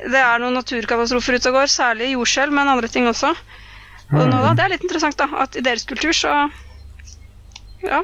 [0.01, 3.33] det er noen naturkatastrofer ute og går, særlig jordskjelv, men andre ting også.
[4.11, 6.35] Og nå, da, det er litt interessant, da, at i deres kultur så
[7.81, 8.03] Ja.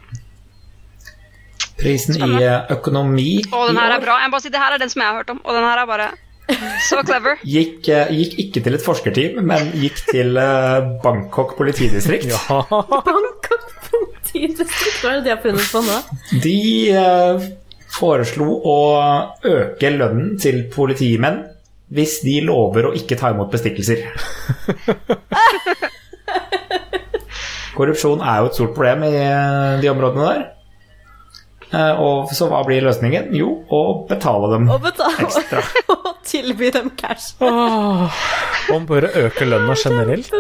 [1.78, 2.42] Prisen i Spennende.
[2.42, 4.16] i økonomi Å, den her er bra.
[4.24, 5.68] Jeg må bare si, Det her er den som jeg har hørt om, og den
[5.68, 6.08] her er bare
[6.88, 7.42] så clever.
[7.44, 12.30] gikk, eh, gikk ikke til et forskerteam, men gikk til eh, Bangkok politidistrikt.
[12.32, 12.62] Ja.
[13.10, 16.00] Bangkok politidistrikt, hva er det de har funnet på nå?
[16.44, 16.58] De
[17.04, 17.48] eh,
[17.98, 18.80] foreslo å
[19.48, 21.44] øke lønnen til politimenn
[21.88, 24.04] hvis de lover å ikke ta imot bestikkelser.
[27.78, 30.46] Korrupsjon er jo et stort problem i eh, de områdene der.
[31.74, 33.34] Eh, Og så hva blir løsningen?
[33.36, 35.64] Jo, å betale dem Og betale ekstra.
[35.96, 37.34] og tilby dem cash.
[37.44, 38.08] Åh,
[38.72, 40.32] Man bør øke lønna generelt.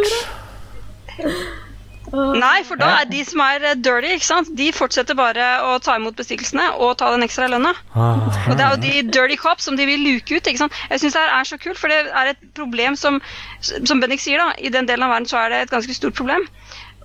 [2.08, 4.48] Nei, for da er de som er eh, dirty, ikke sant?
[4.56, 7.74] de fortsetter bare å ta imot bestikkelsene og ta den ekstra lønna.
[7.92, 8.22] Ah.
[8.48, 10.48] Og det er jo de dirty cops som de vil luke ut.
[10.48, 10.78] ikke sant?
[10.94, 13.20] Jeg syns det her er så kult, for det er et problem som
[13.60, 16.16] Som Bendik sier, da, i den delen av verden så er det et ganske stort
[16.16, 16.48] problem.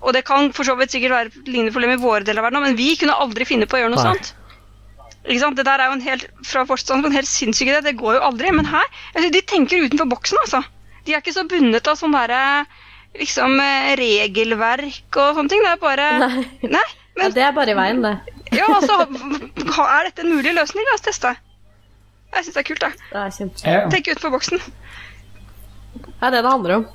[0.02, 2.58] Og det kan for så vidt sikkert være lignende problem i våre deler av verden
[2.60, 4.14] òg, men vi kunne aldri finne på å gjøre noe Nei.
[4.14, 4.32] sånt.
[5.22, 5.58] Ikke sant?
[5.58, 7.82] Det der er jo en helt, fra forstand, en helt sinnssyk idé.
[7.84, 8.50] Det går jo aldri.
[8.50, 8.82] Men her
[9.14, 10.64] altså, De tenker utenfor boksen, altså.
[11.06, 12.40] De er ikke så bundet av sånn derre
[13.20, 15.62] liksom eh, regelverk og sånne ting.
[15.62, 16.44] Det er bare Nei.
[16.66, 16.84] Nei,
[17.20, 18.12] Ja, det er bare i veien, det.
[18.56, 20.86] ja, altså, er dette en mulig løsning?
[20.88, 21.34] La oss teste.
[22.32, 22.80] Jeg syns det er kult.
[22.82, 22.90] da.
[23.12, 23.66] Det er kjempe...
[23.68, 23.82] Ja.
[23.92, 24.62] Tenk utenfor boksen.
[25.92, 26.86] Det er det det handler om.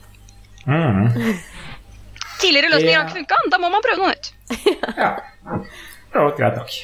[0.67, 1.37] Mm.
[2.41, 2.99] Tidligere løsninger Ja.
[3.01, 4.31] har ikke funka, da må man prøve noe nytt.
[4.97, 5.09] Ja.
[6.13, 6.75] Det var greit nok.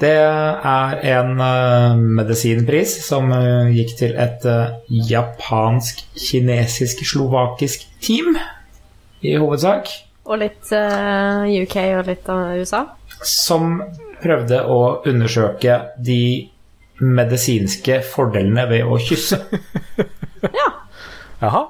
[0.00, 8.38] Det er en uh, medisinpris som uh, gikk til et uh, japansk, kinesisk, slovakisk team,
[9.20, 9.90] i hovedsak,
[10.24, 12.84] Og litt UK og litt av USA.
[13.26, 13.82] som
[14.22, 16.48] prøvde å undersøke de
[17.00, 19.40] medisinske fordelene ved å kysse.
[20.40, 20.68] Ja.
[21.42, 21.66] Jaha.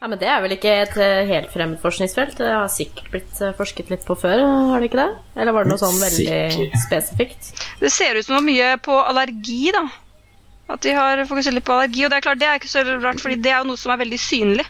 [0.00, 2.36] Ja, Men det er vel ikke et eh, helt fremmed forskningsfelt?
[2.38, 4.42] Det har sikkert blitt eh, forsket litt på før,
[4.72, 5.08] har det ikke det?
[5.36, 6.76] Eller var det noe sånn veldig Sikkert.
[6.84, 7.50] spesifikt?
[7.80, 9.86] Det ser ut som det var mye på allergi, da.
[10.68, 12.04] At de har fokusert litt på allergi.
[12.04, 13.94] Og det er klart, det er ikke så rart, fordi det er jo noe som
[13.94, 14.68] er veldig synlig.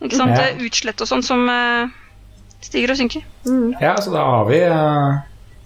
[0.00, 0.36] Ikke sant?
[0.36, 0.50] Ja.
[0.64, 1.94] Utslett og sånn som eh,
[2.64, 3.24] stiger og synker.
[3.80, 5.22] Ja, så da har vi uh,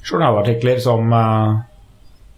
[0.07, 1.59] journalartikler som eh,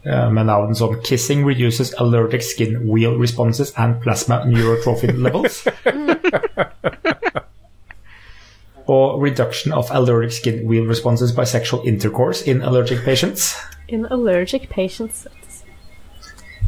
[0.07, 5.67] eh, med navn som 'Kissing reduces allergic skin wheel responses and plasma neurotrophin levels'.
[8.93, 13.57] Og 'Reduction of allergic skin wheel responses by sexual intercourse in allergic patients'.
[13.89, 15.27] In allergic patients.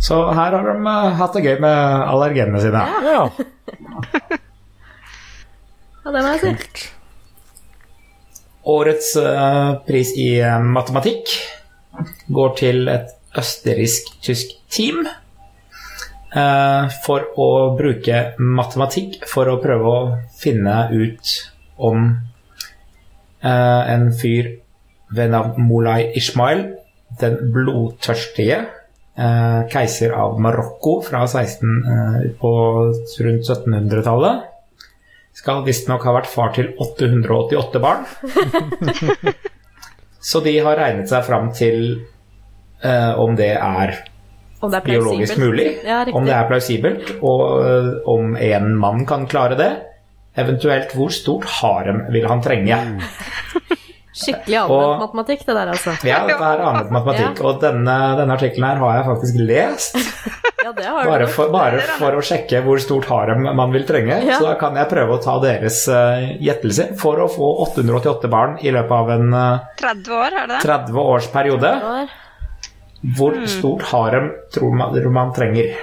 [0.01, 2.79] Så her har de uh, hatt det gøy med allergenene sine.
[2.79, 3.29] Ja.
[6.05, 6.53] Ja, det må jeg si.
[6.53, 6.93] Kult.
[8.65, 11.29] Årets uh, pris i uh, matematikk
[12.33, 13.07] går til et
[13.39, 15.07] østerriksk-tysk team
[16.35, 19.99] for å bruke matematikk for å prøve å
[20.35, 21.35] finne ut
[21.79, 22.09] om
[23.39, 24.49] eh, en fyr
[25.15, 26.65] ved navn Molay Ishmael
[27.21, 28.59] den blodtørstige
[29.19, 32.53] eh, keiser av Marokko fra 16, eh, på
[33.27, 34.51] rundt 1700-tallet.
[35.35, 38.05] Skal visstnok ha vært far til 888 barn.
[40.29, 41.81] Så de har regnet seg fram til
[42.81, 43.97] eh, Om det er
[44.85, 49.71] biologisk mulig, Ja, om det er plausibelt, og øh, om en mann kan klare det.
[50.37, 52.79] Eventuelt hvor stort harem vil han trenge.
[54.15, 55.91] Skikkelig Og- matematikk, det der, altså.
[56.07, 59.99] Ja, det er annet matematikk, og denne, denne artikkelen her har jeg faktisk lest.
[60.65, 64.15] Ja, det har Bare for, bare for å sjekke hvor stort harem man vil trenge.
[64.25, 64.39] Ja.
[64.41, 68.55] Så da kan jeg prøve å ta deres uh, gjettelse for å få 888 barn
[68.65, 70.61] i løpet av en uh, 30 år, er det det?
[70.65, 71.75] 30 års periode.
[73.05, 75.75] Hvor stort harem tror man, tror man trenger?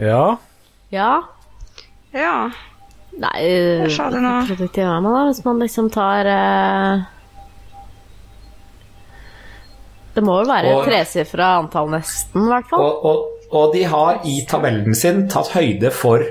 [0.00, 0.36] Ja.
[0.90, 1.10] Ja.
[2.12, 2.34] Ja.
[3.20, 3.42] Nei
[3.84, 4.30] Hva sa du nå?
[4.40, 7.02] hvor produktiv er man da, hvis man liksom tar eh,
[10.14, 12.80] Det må jo være Og- tresifra antall, nesten, i hvert fall.
[12.82, 16.24] Og, og, og de har i tabellen sin tatt høyde for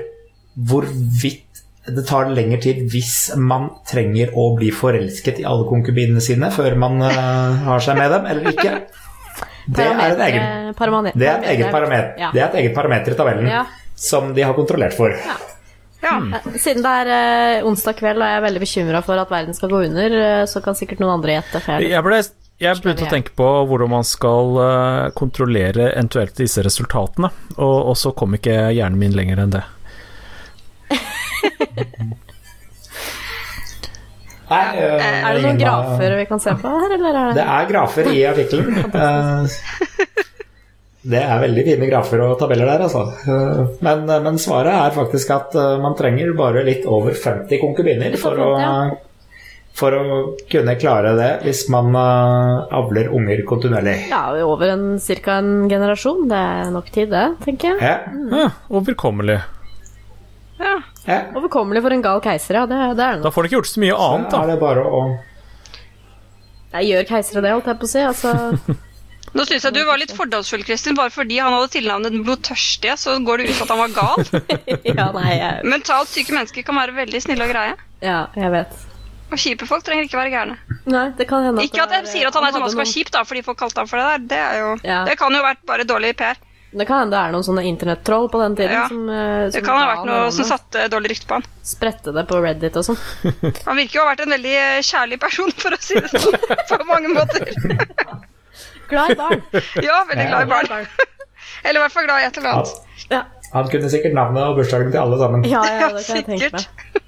[0.56, 1.46] hvorvidt
[1.88, 6.74] det tar lengre tid hvis man trenger å bli forelsket i alle konkubinene sine før
[6.78, 8.74] man uh, har seg med dem, eller ikke.
[9.70, 12.30] Det er, en egen, Parameter- det er et eget parameter, Ja.
[12.34, 13.60] det er et eget parameter i tabellen Ja.
[13.94, 15.12] som de har kontrollert for.
[15.14, 15.36] ja.
[16.58, 17.10] Siden det er
[17.60, 20.44] uh, onsdag kveld og jeg er veldig bekymra for at verden skal gå under, uh,
[20.50, 21.60] så kan sikkert noen andre gjette.
[21.62, 21.84] feil.
[21.84, 22.20] jeg Jeg, ble,
[22.64, 24.58] jeg begynte å tenke på hvordan man skal
[25.14, 29.62] kontrollere eventuelt disse resultatene, og, og så kom ikke hjernen min lenger enn det.
[34.50, 37.44] Nei, eh, Er det noen grafer vi kan se på her, eller er Det det
[37.56, 38.80] er grafer i artikkelen.
[38.94, 39.46] Eh,
[41.10, 43.04] Det er veldig fine grafer og tabeller der, altså.
[43.24, 48.36] Eh, Men, men svaret er faktisk at man trenger bare litt over 50 konkubiner for
[48.36, 48.50] å,
[49.80, 50.18] for å
[50.50, 54.10] kunne klare det hvis man avler unger kontinuerlig.
[54.10, 56.26] Ja, over en, cirka en generasjon.
[56.28, 57.80] Det er nok tid, det, tenker jeg.
[57.80, 57.96] Ja,
[58.42, 59.38] Ja, overkommelig.
[60.60, 60.76] ja.
[61.06, 61.20] Ja.
[61.38, 62.66] Overkommelig for en gal keiser, ja.
[62.68, 64.58] Det, det er det Da får du ikke gjort så mye annet, Da er det
[64.60, 65.00] bare å
[66.74, 68.02] Jeg gjør keisere det, holdt jeg på å si.
[68.06, 68.76] Altså,
[69.36, 70.96] Nå syns jeg du var litt fordomsfull, Kristin.
[70.98, 74.44] Bare fordi han hadde tilnavnet Den blodtørstige, så går det ut at han var gal.
[74.90, 77.76] ja, nei, jeg, Mentalt syke mennesker kan være veldig snille og greie.
[78.04, 78.78] ja, jeg vet.
[79.30, 80.56] Og kjipe folk trenger ikke være gærne.
[80.90, 82.82] Nei, det kan hende Ikke at jeg sier at han er sånn at han skal
[82.82, 84.24] noen- kjip, da, fordi folk kalte ham for det der.
[84.32, 85.04] Det, er jo, Ja.
[85.06, 86.40] det kan jo ha vært bare dårlig PR.
[86.70, 88.84] Det kan hende det er noen sånne internettroll på den tiden Ja.
[88.88, 91.46] som, eh, Det kan ha vært noe som satte dårlig rykte på han.
[91.66, 93.00] Spredte det på Reddit og sånn.
[93.66, 96.12] Han virker jo å ha vært en veldig eh, kjærlig person, for å si det
[96.14, 96.38] sånn.
[96.70, 97.50] På mange måter.
[98.90, 99.42] Glad i barn.
[99.82, 100.86] Ja, veldig glad i barn.
[101.64, 102.72] Eller i hvert fall glad i et eller annet.
[103.10, 103.20] Ja,
[103.52, 105.44] Han kunne sikkert navnet og bursdagen til alle sammen.
[105.46, 106.66] ja, ja det kan jeg tenke sikkert.
[106.94, 107.06] meg.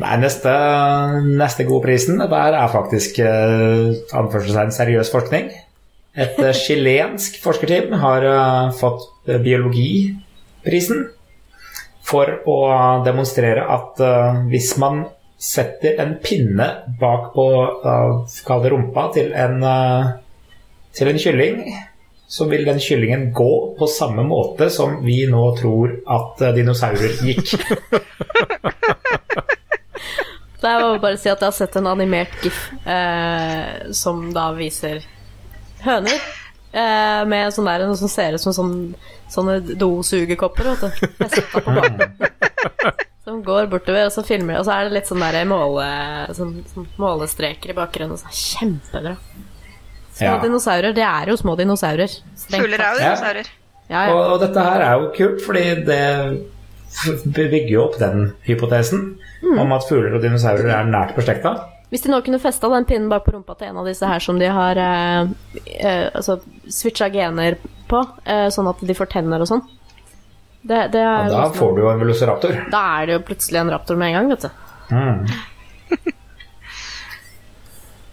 [0.00, 0.52] Nei, neste,
[1.36, 5.50] neste gode prisen der er faktisk uh, anførselstegn seriøs forskning.
[6.12, 11.06] Et eh, chilensk forskerteam har eh, fått eh, biologiprisen
[12.04, 12.56] for å
[13.06, 14.00] demonstrere at
[14.50, 15.04] hvis man
[15.38, 16.66] setter en pinne
[16.98, 17.46] bak på
[17.86, 19.62] uh, rumpa til en,
[20.92, 21.62] til en kylling,
[22.26, 27.54] så vil den kyllingen gå på samme måte som vi nå tror at dinosaurer gikk.
[30.62, 34.52] Så må vi bare si at jeg har sett en animert gif eh, som da
[34.54, 35.00] viser
[35.84, 38.74] høner eh, med sånn der, noe som ser ut som sånn,
[39.32, 41.08] sånne dosugekopper, vet du.
[41.20, 42.12] Festet på bakken.
[43.22, 45.84] Som går bortover, og så filmer og så er det litt sånn der måle,
[46.34, 48.16] sånn, sånn målestreker i bakgrunnen.
[48.16, 49.12] Og så Kjempebra.
[50.18, 50.40] Små Ja.
[50.42, 52.10] dinosaurer, det er jo små dinosaurer.
[52.48, 53.50] Fugler er jo dinosaurer.
[53.92, 54.16] Ja, ja.
[54.16, 56.02] Og, og dette her er jo kult, fordi det
[57.38, 59.06] bygger jo opp den hypotesen
[59.42, 59.56] Mm.
[59.58, 61.54] om at fugler og dinosaurer er nært beslekta.
[61.92, 64.22] Hvis de nå kunne festa den pinnen bak på rumpa til en av disse her
[64.24, 65.26] som de har eh,
[65.76, 66.38] eh, altså,
[66.72, 67.58] switcha gener
[67.90, 69.60] på, eh, sånn at de får tenner og sånn
[70.62, 72.58] det, det er ja, da liksom- får du jo en velociraptor.
[72.72, 74.50] da er det jo plutselig en raptor med en gang, vet du.
[74.94, 75.26] Mm.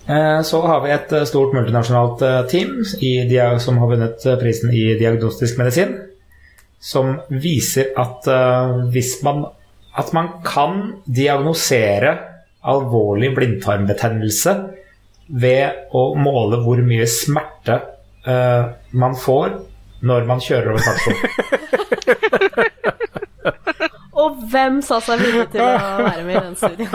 [0.10, 2.72] Eh, Så har vi et eh, stort multinasjonalt eh, team
[3.06, 3.12] i,
[3.62, 5.92] som har vunnet prisen i diagnostisk medisin,
[6.82, 8.26] som viser at
[8.90, 9.44] hvis man
[10.00, 12.16] at man kan diagnosere
[12.68, 14.53] alvorlig blindtarmbetennelse
[15.30, 17.78] ved å måle hvor mye smerte
[18.28, 19.49] uh, man får
[20.01, 21.20] når man kjører over fartssonen.
[24.20, 25.66] Og hvem sa seg villig til å
[26.03, 26.89] være med i den studien?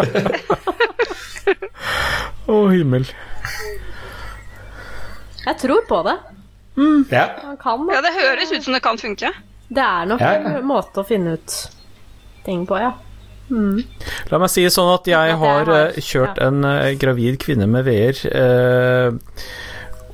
[2.52, 3.04] Å, himmel.
[5.44, 6.16] Jeg tror på det.
[7.12, 7.24] Ja.
[7.62, 8.10] Kan Ja, det.
[8.10, 9.28] det høres ut som det kan funke.
[9.68, 10.40] Det er nok Ja, ja.
[10.58, 11.50] en måte å finne ut
[12.44, 12.92] ting på, ja.
[13.51, 16.49] La meg si det sånn at jeg har eh, kjørt ja.
[16.49, 18.20] en eh, gravid kvinne med veer.
[18.30, 19.09] eh,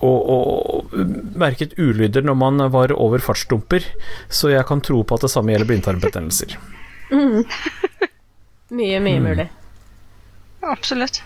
[0.01, 0.95] og, og
[1.37, 3.85] merket ulyder når man var over fartsdumper,
[4.33, 6.57] så jeg kan tro på at det samme gjelder blindtarmbetennelser.
[8.71, 9.45] Mye, mye mulig.
[10.63, 11.21] Absolutt.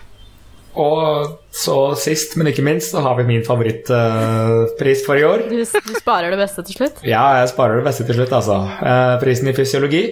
[0.75, 5.45] Og så sist, men ikke minst, så har vi min favorittpris for i år.
[5.51, 7.03] Du, du sparer det beste til slutt?
[7.07, 8.57] Ja, jeg sparer det beste til slutt, altså.
[8.81, 10.03] Uh, prisen i fysiologi,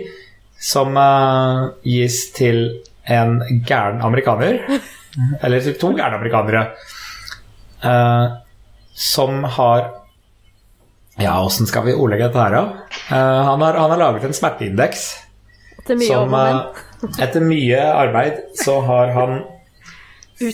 [0.63, 2.63] som uh, gis til
[3.03, 4.61] en gæren amerikaner.
[5.43, 6.69] Eller til to gærne amerikanere.
[7.83, 8.39] Uh,
[8.93, 9.89] som har
[11.21, 12.61] Ja, åssen skal vi ordlegge dette her, da?
[13.11, 15.03] Uh, han, har, han har laget en smerteindeks.
[15.83, 19.41] Etter mye Som etter mye arbeid så har han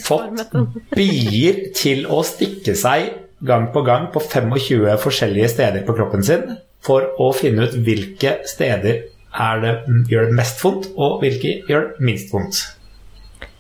[0.04, 0.56] fått
[0.98, 3.12] bier til å stikke seg
[3.46, 8.40] gang på gang på 25 forskjellige steder på kroppen sin for å finne ut hvilke
[8.50, 9.74] steder er det,
[10.10, 12.64] gjør det mest vondt, og hvilke gjør det minst vondt.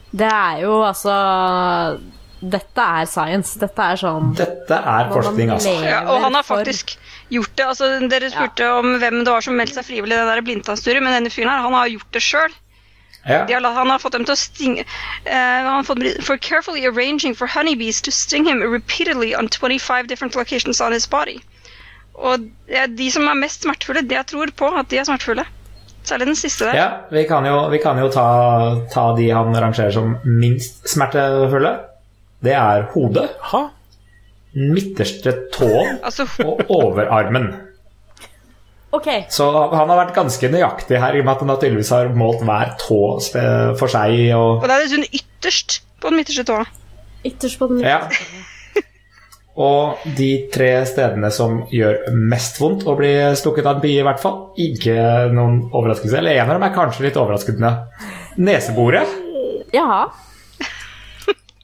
[0.09, 1.13] Det er jo altså
[2.39, 3.59] Dette er science.
[3.59, 5.74] Dette er sånn Dette er forskning, altså.
[5.84, 6.95] Ja, og han har for- faktisk
[7.30, 7.65] gjort det.
[7.65, 11.03] Altså, dere spurte om hvem det var som meldte seg frivillig i det der blindtannsturet,
[11.03, 12.55] men denne fyren her, han har gjort det sjøl.
[13.28, 13.45] Ja.
[13.45, 14.86] De har Han har fått dem til å stinge
[15.28, 20.07] uh, Han har fått For carefully arranging for honeybees to sting him repeatedly on 25
[20.07, 21.41] different locations on his body.
[22.15, 25.45] Og de som er mest smertefulle, det jeg tror på at de er smertefulle.
[26.10, 26.78] Særlig den siste der.
[26.80, 28.26] Ja, vi kan jo, vi kan jo ta,
[28.93, 31.76] ta de han rangerer som minst smertefulle.
[32.43, 33.66] Det er hodet, Ha?
[34.55, 37.51] midterste tåen Altså, og overarmen.
[38.91, 39.28] Okay.
[39.30, 42.16] Så han har vært ganske nøyaktig her, i og med at han naturligvis tydeligvis har
[42.18, 43.01] målt hver tå
[43.78, 44.16] for seg.
[44.34, 46.64] Og, og det er liksom ytterst på den midterste tåa.
[47.28, 48.18] ytterst på den midterste.
[48.18, 48.55] ja.
[49.60, 54.05] Og de tre stedene som gjør mest vondt å bli stukket av en bie, i
[54.07, 54.38] hvert fall.
[54.60, 54.95] Ikke
[55.36, 56.16] noen overraskelse.
[56.22, 57.74] Eller en av dem er kanskje litt overraskende.
[58.39, 59.18] Neseboret.
[59.76, 60.05] Jaha.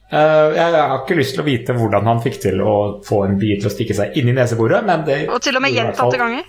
[0.06, 2.74] Uh, jeg har ikke lyst til å vite hvordan han fikk til å
[3.04, 5.64] få en bie til å stikke seg inn i neseboret, men det Og til og
[5.64, 6.44] med gjentatte ganger.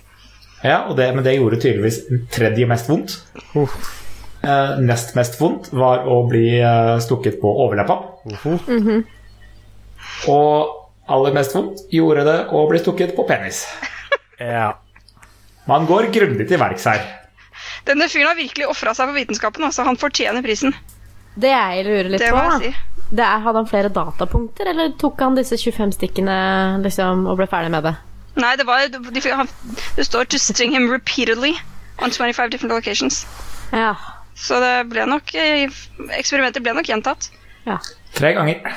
[0.62, 2.02] Ja, og det, men det gjorde tydeligvis
[2.34, 3.16] tredje mest vondt.
[4.38, 7.96] Eh, nest mest vondt var å bli eh, stukket på overleppa.
[10.28, 10.76] Og
[11.08, 13.64] aller mest vondt gjorde det å bli stukket på penis.
[14.38, 14.76] Ja.
[15.68, 17.00] Man går grundig til verks her.
[17.88, 19.64] Denne fyren har virkelig ofra seg for vitenskapen.
[19.66, 20.74] Altså, han fortjener prisen.
[21.38, 22.70] Det jeg lurer litt Det på, si.
[23.08, 26.36] Det er, hadde han flere datapunkter, eller tok han disse 25 stikkene
[26.84, 27.94] liksom, og ble ferdig med det?
[28.38, 29.00] Nei, det var de,
[29.96, 31.54] Det står 'to string him repeatedly
[31.98, 33.24] on 25 different locations'.
[33.72, 33.94] Ja.
[34.38, 35.66] Så det ble nok eh,
[36.14, 37.30] Eksperimentet ble nok gjentatt.
[37.66, 37.78] ja.
[38.18, 38.58] Tre ganger.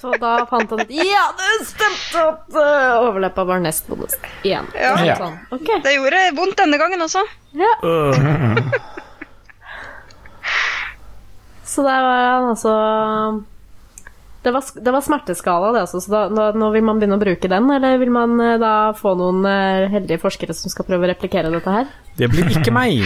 [0.00, 4.20] Så da fant han ut Ja, det stemte at uh, overleppa var nest vondest.
[4.44, 4.66] Igjen.
[4.76, 5.04] Ja.
[5.04, 5.16] Ja.
[5.20, 5.36] Sånn.
[5.58, 5.78] Okay.
[5.84, 7.22] Det gjorde vondt denne gangen også.
[7.56, 7.72] Ja.
[11.66, 12.72] Så der var han altså
[14.46, 15.98] det var, det var smerteskala, det altså.
[16.00, 18.92] Så da, nå, nå vil man begynne å bruke den, eller vil man eh, da
[18.94, 21.86] få noen eh, heldige forskere som skal prøve å replikere dette her?
[22.14, 23.02] Det blir ikke meg.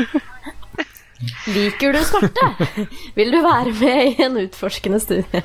[1.52, 2.46] Liker du smerte?
[3.18, 5.42] Vil du være med i en utforskende studie?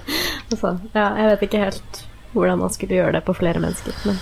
[0.51, 2.03] Altså, ja, jeg vet ikke helt
[2.35, 3.95] hvordan man skulle gjøre det på flere mennesker.
[4.07, 4.19] Men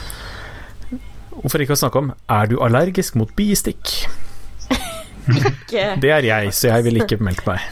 [1.34, 3.93] Hvorfor ikke å snakke om Er du allergisk mot biestikk?
[5.24, 7.70] ikke Det er jeg, så jeg vil ikke melke meg.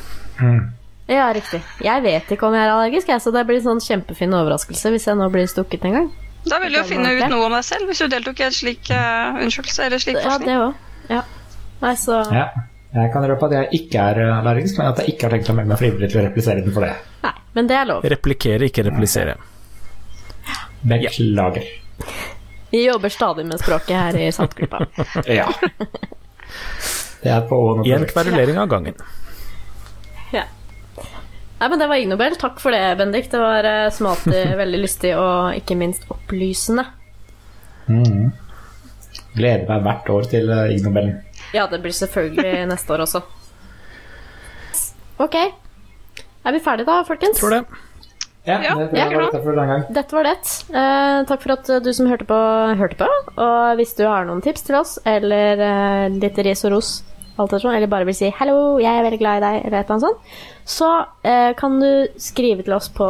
[1.12, 1.60] Ja, riktig.
[1.84, 4.94] Jeg vet ikke om jeg er allergisk, jeg, så det blir en sånn kjempefin overraskelse
[4.94, 6.12] hvis jeg nå blir stukket en gang.
[6.48, 8.56] Da vil du jo finne ut noe om deg selv hvis du deltok i en
[8.56, 10.80] slik uh, undersøkelse eller slik Ja, det òg.
[11.12, 11.22] Ja.
[11.82, 12.48] Nei, så Ja.
[12.92, 15.52] Jeg kan røpe at jeg ikke er eh, allergisk, men at jeg ikke har tenkt
[15.52, 16.92] å melde meg frivillig til å replisere den for det.
[17.24, 18.08] Nei, men det er lov.
[18.14, 19.38] Replikere, ikke replisere.
[20.92, 21.70] Beklager.
[22.72, 24.86] Vi jobber stadig med språket her i Saltgruppa.
[25.40, 25.48] Ja.
[27.22, 28.96] Det er på Én kverulering av gangen.
[30.34, 30.44] Ja.
[30.98, 32.36] Nei, men det var Ig Nobel.
[32.42, 33.30] Takk for det, Bendik.
[33.32, 36.88] Det var som alltid veldig lystig og ikke minst opplysende.
[39.36, 41.20] Gleder meg hvert år til eh, Ig Nobelen.
[41.54, 43.22] Ja, det blir selvfølgelig neste år også.
[45.22, 45.36] Ok.
[46.42, 47.40] Er vi ferdige da, folkens?
[47.40, 47.64] Tror det.
[48.48, 49.84] Ja, Ja, det tror jeg var dette for denne gang.
[49.94, 50.38] Dette var det.
[50.74, 52.38] Eh, takk for at du som hørte på,
[52.80, 53.10] hørte på.
[53.38, 56.90] Og hvis du har noen tips til oss, eller eh, litt ris og ros,
[57.38, 59.86] alt sånn, eller bare vil si 'hallo, jeg er veldig glad i deg', eller et
[59.86, 60.34] eller annet sånt,
[60.66, 60.90] så
[61.24, 63.08] eh, kan du skrive til oss på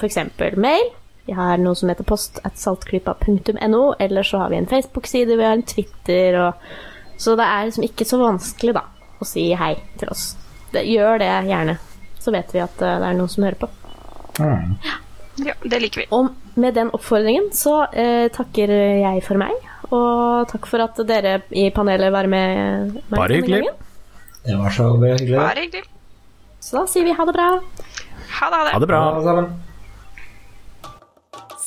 [0.00, 0.18] f.eks.
[0.56, 0.88] mail.
[1.26, 5.44] Vi har noe som heter post at saltklypa.no, eller så har vi en Facebook-side, vi
[5.44, 6.54] har en Twitter, og
[7.16, 8.84] Så det er liksom ikke så vanskelig, da,
[9.20, 10.28] å si hei til oss.
[10.72, 11.76] Det, gjør det gjerne,
[12.20, 13.70] så vet vi at eh, det er noen som hører på.
[14.42, 14.76] Mm.
[15.44, 16.06] Ja, det liker vi.
[16.16, 19.56] Og med den oppfordringen så eh, takker jeg for meg.
[19.94, 23.74] Og takk for at dere i panelet var med meg Bare hyggelig.
[24.46, 25.36] Det var så hyggelig.
[25.38, 25.86] Bare hyggelig.
[26.62, 27.48] Så da sier vi ha det bra.
[28.40, 28.72] Ha det, ha det.
[28.74, 29.00] Ha det bra.
[29.12, 29.65] alle sammen.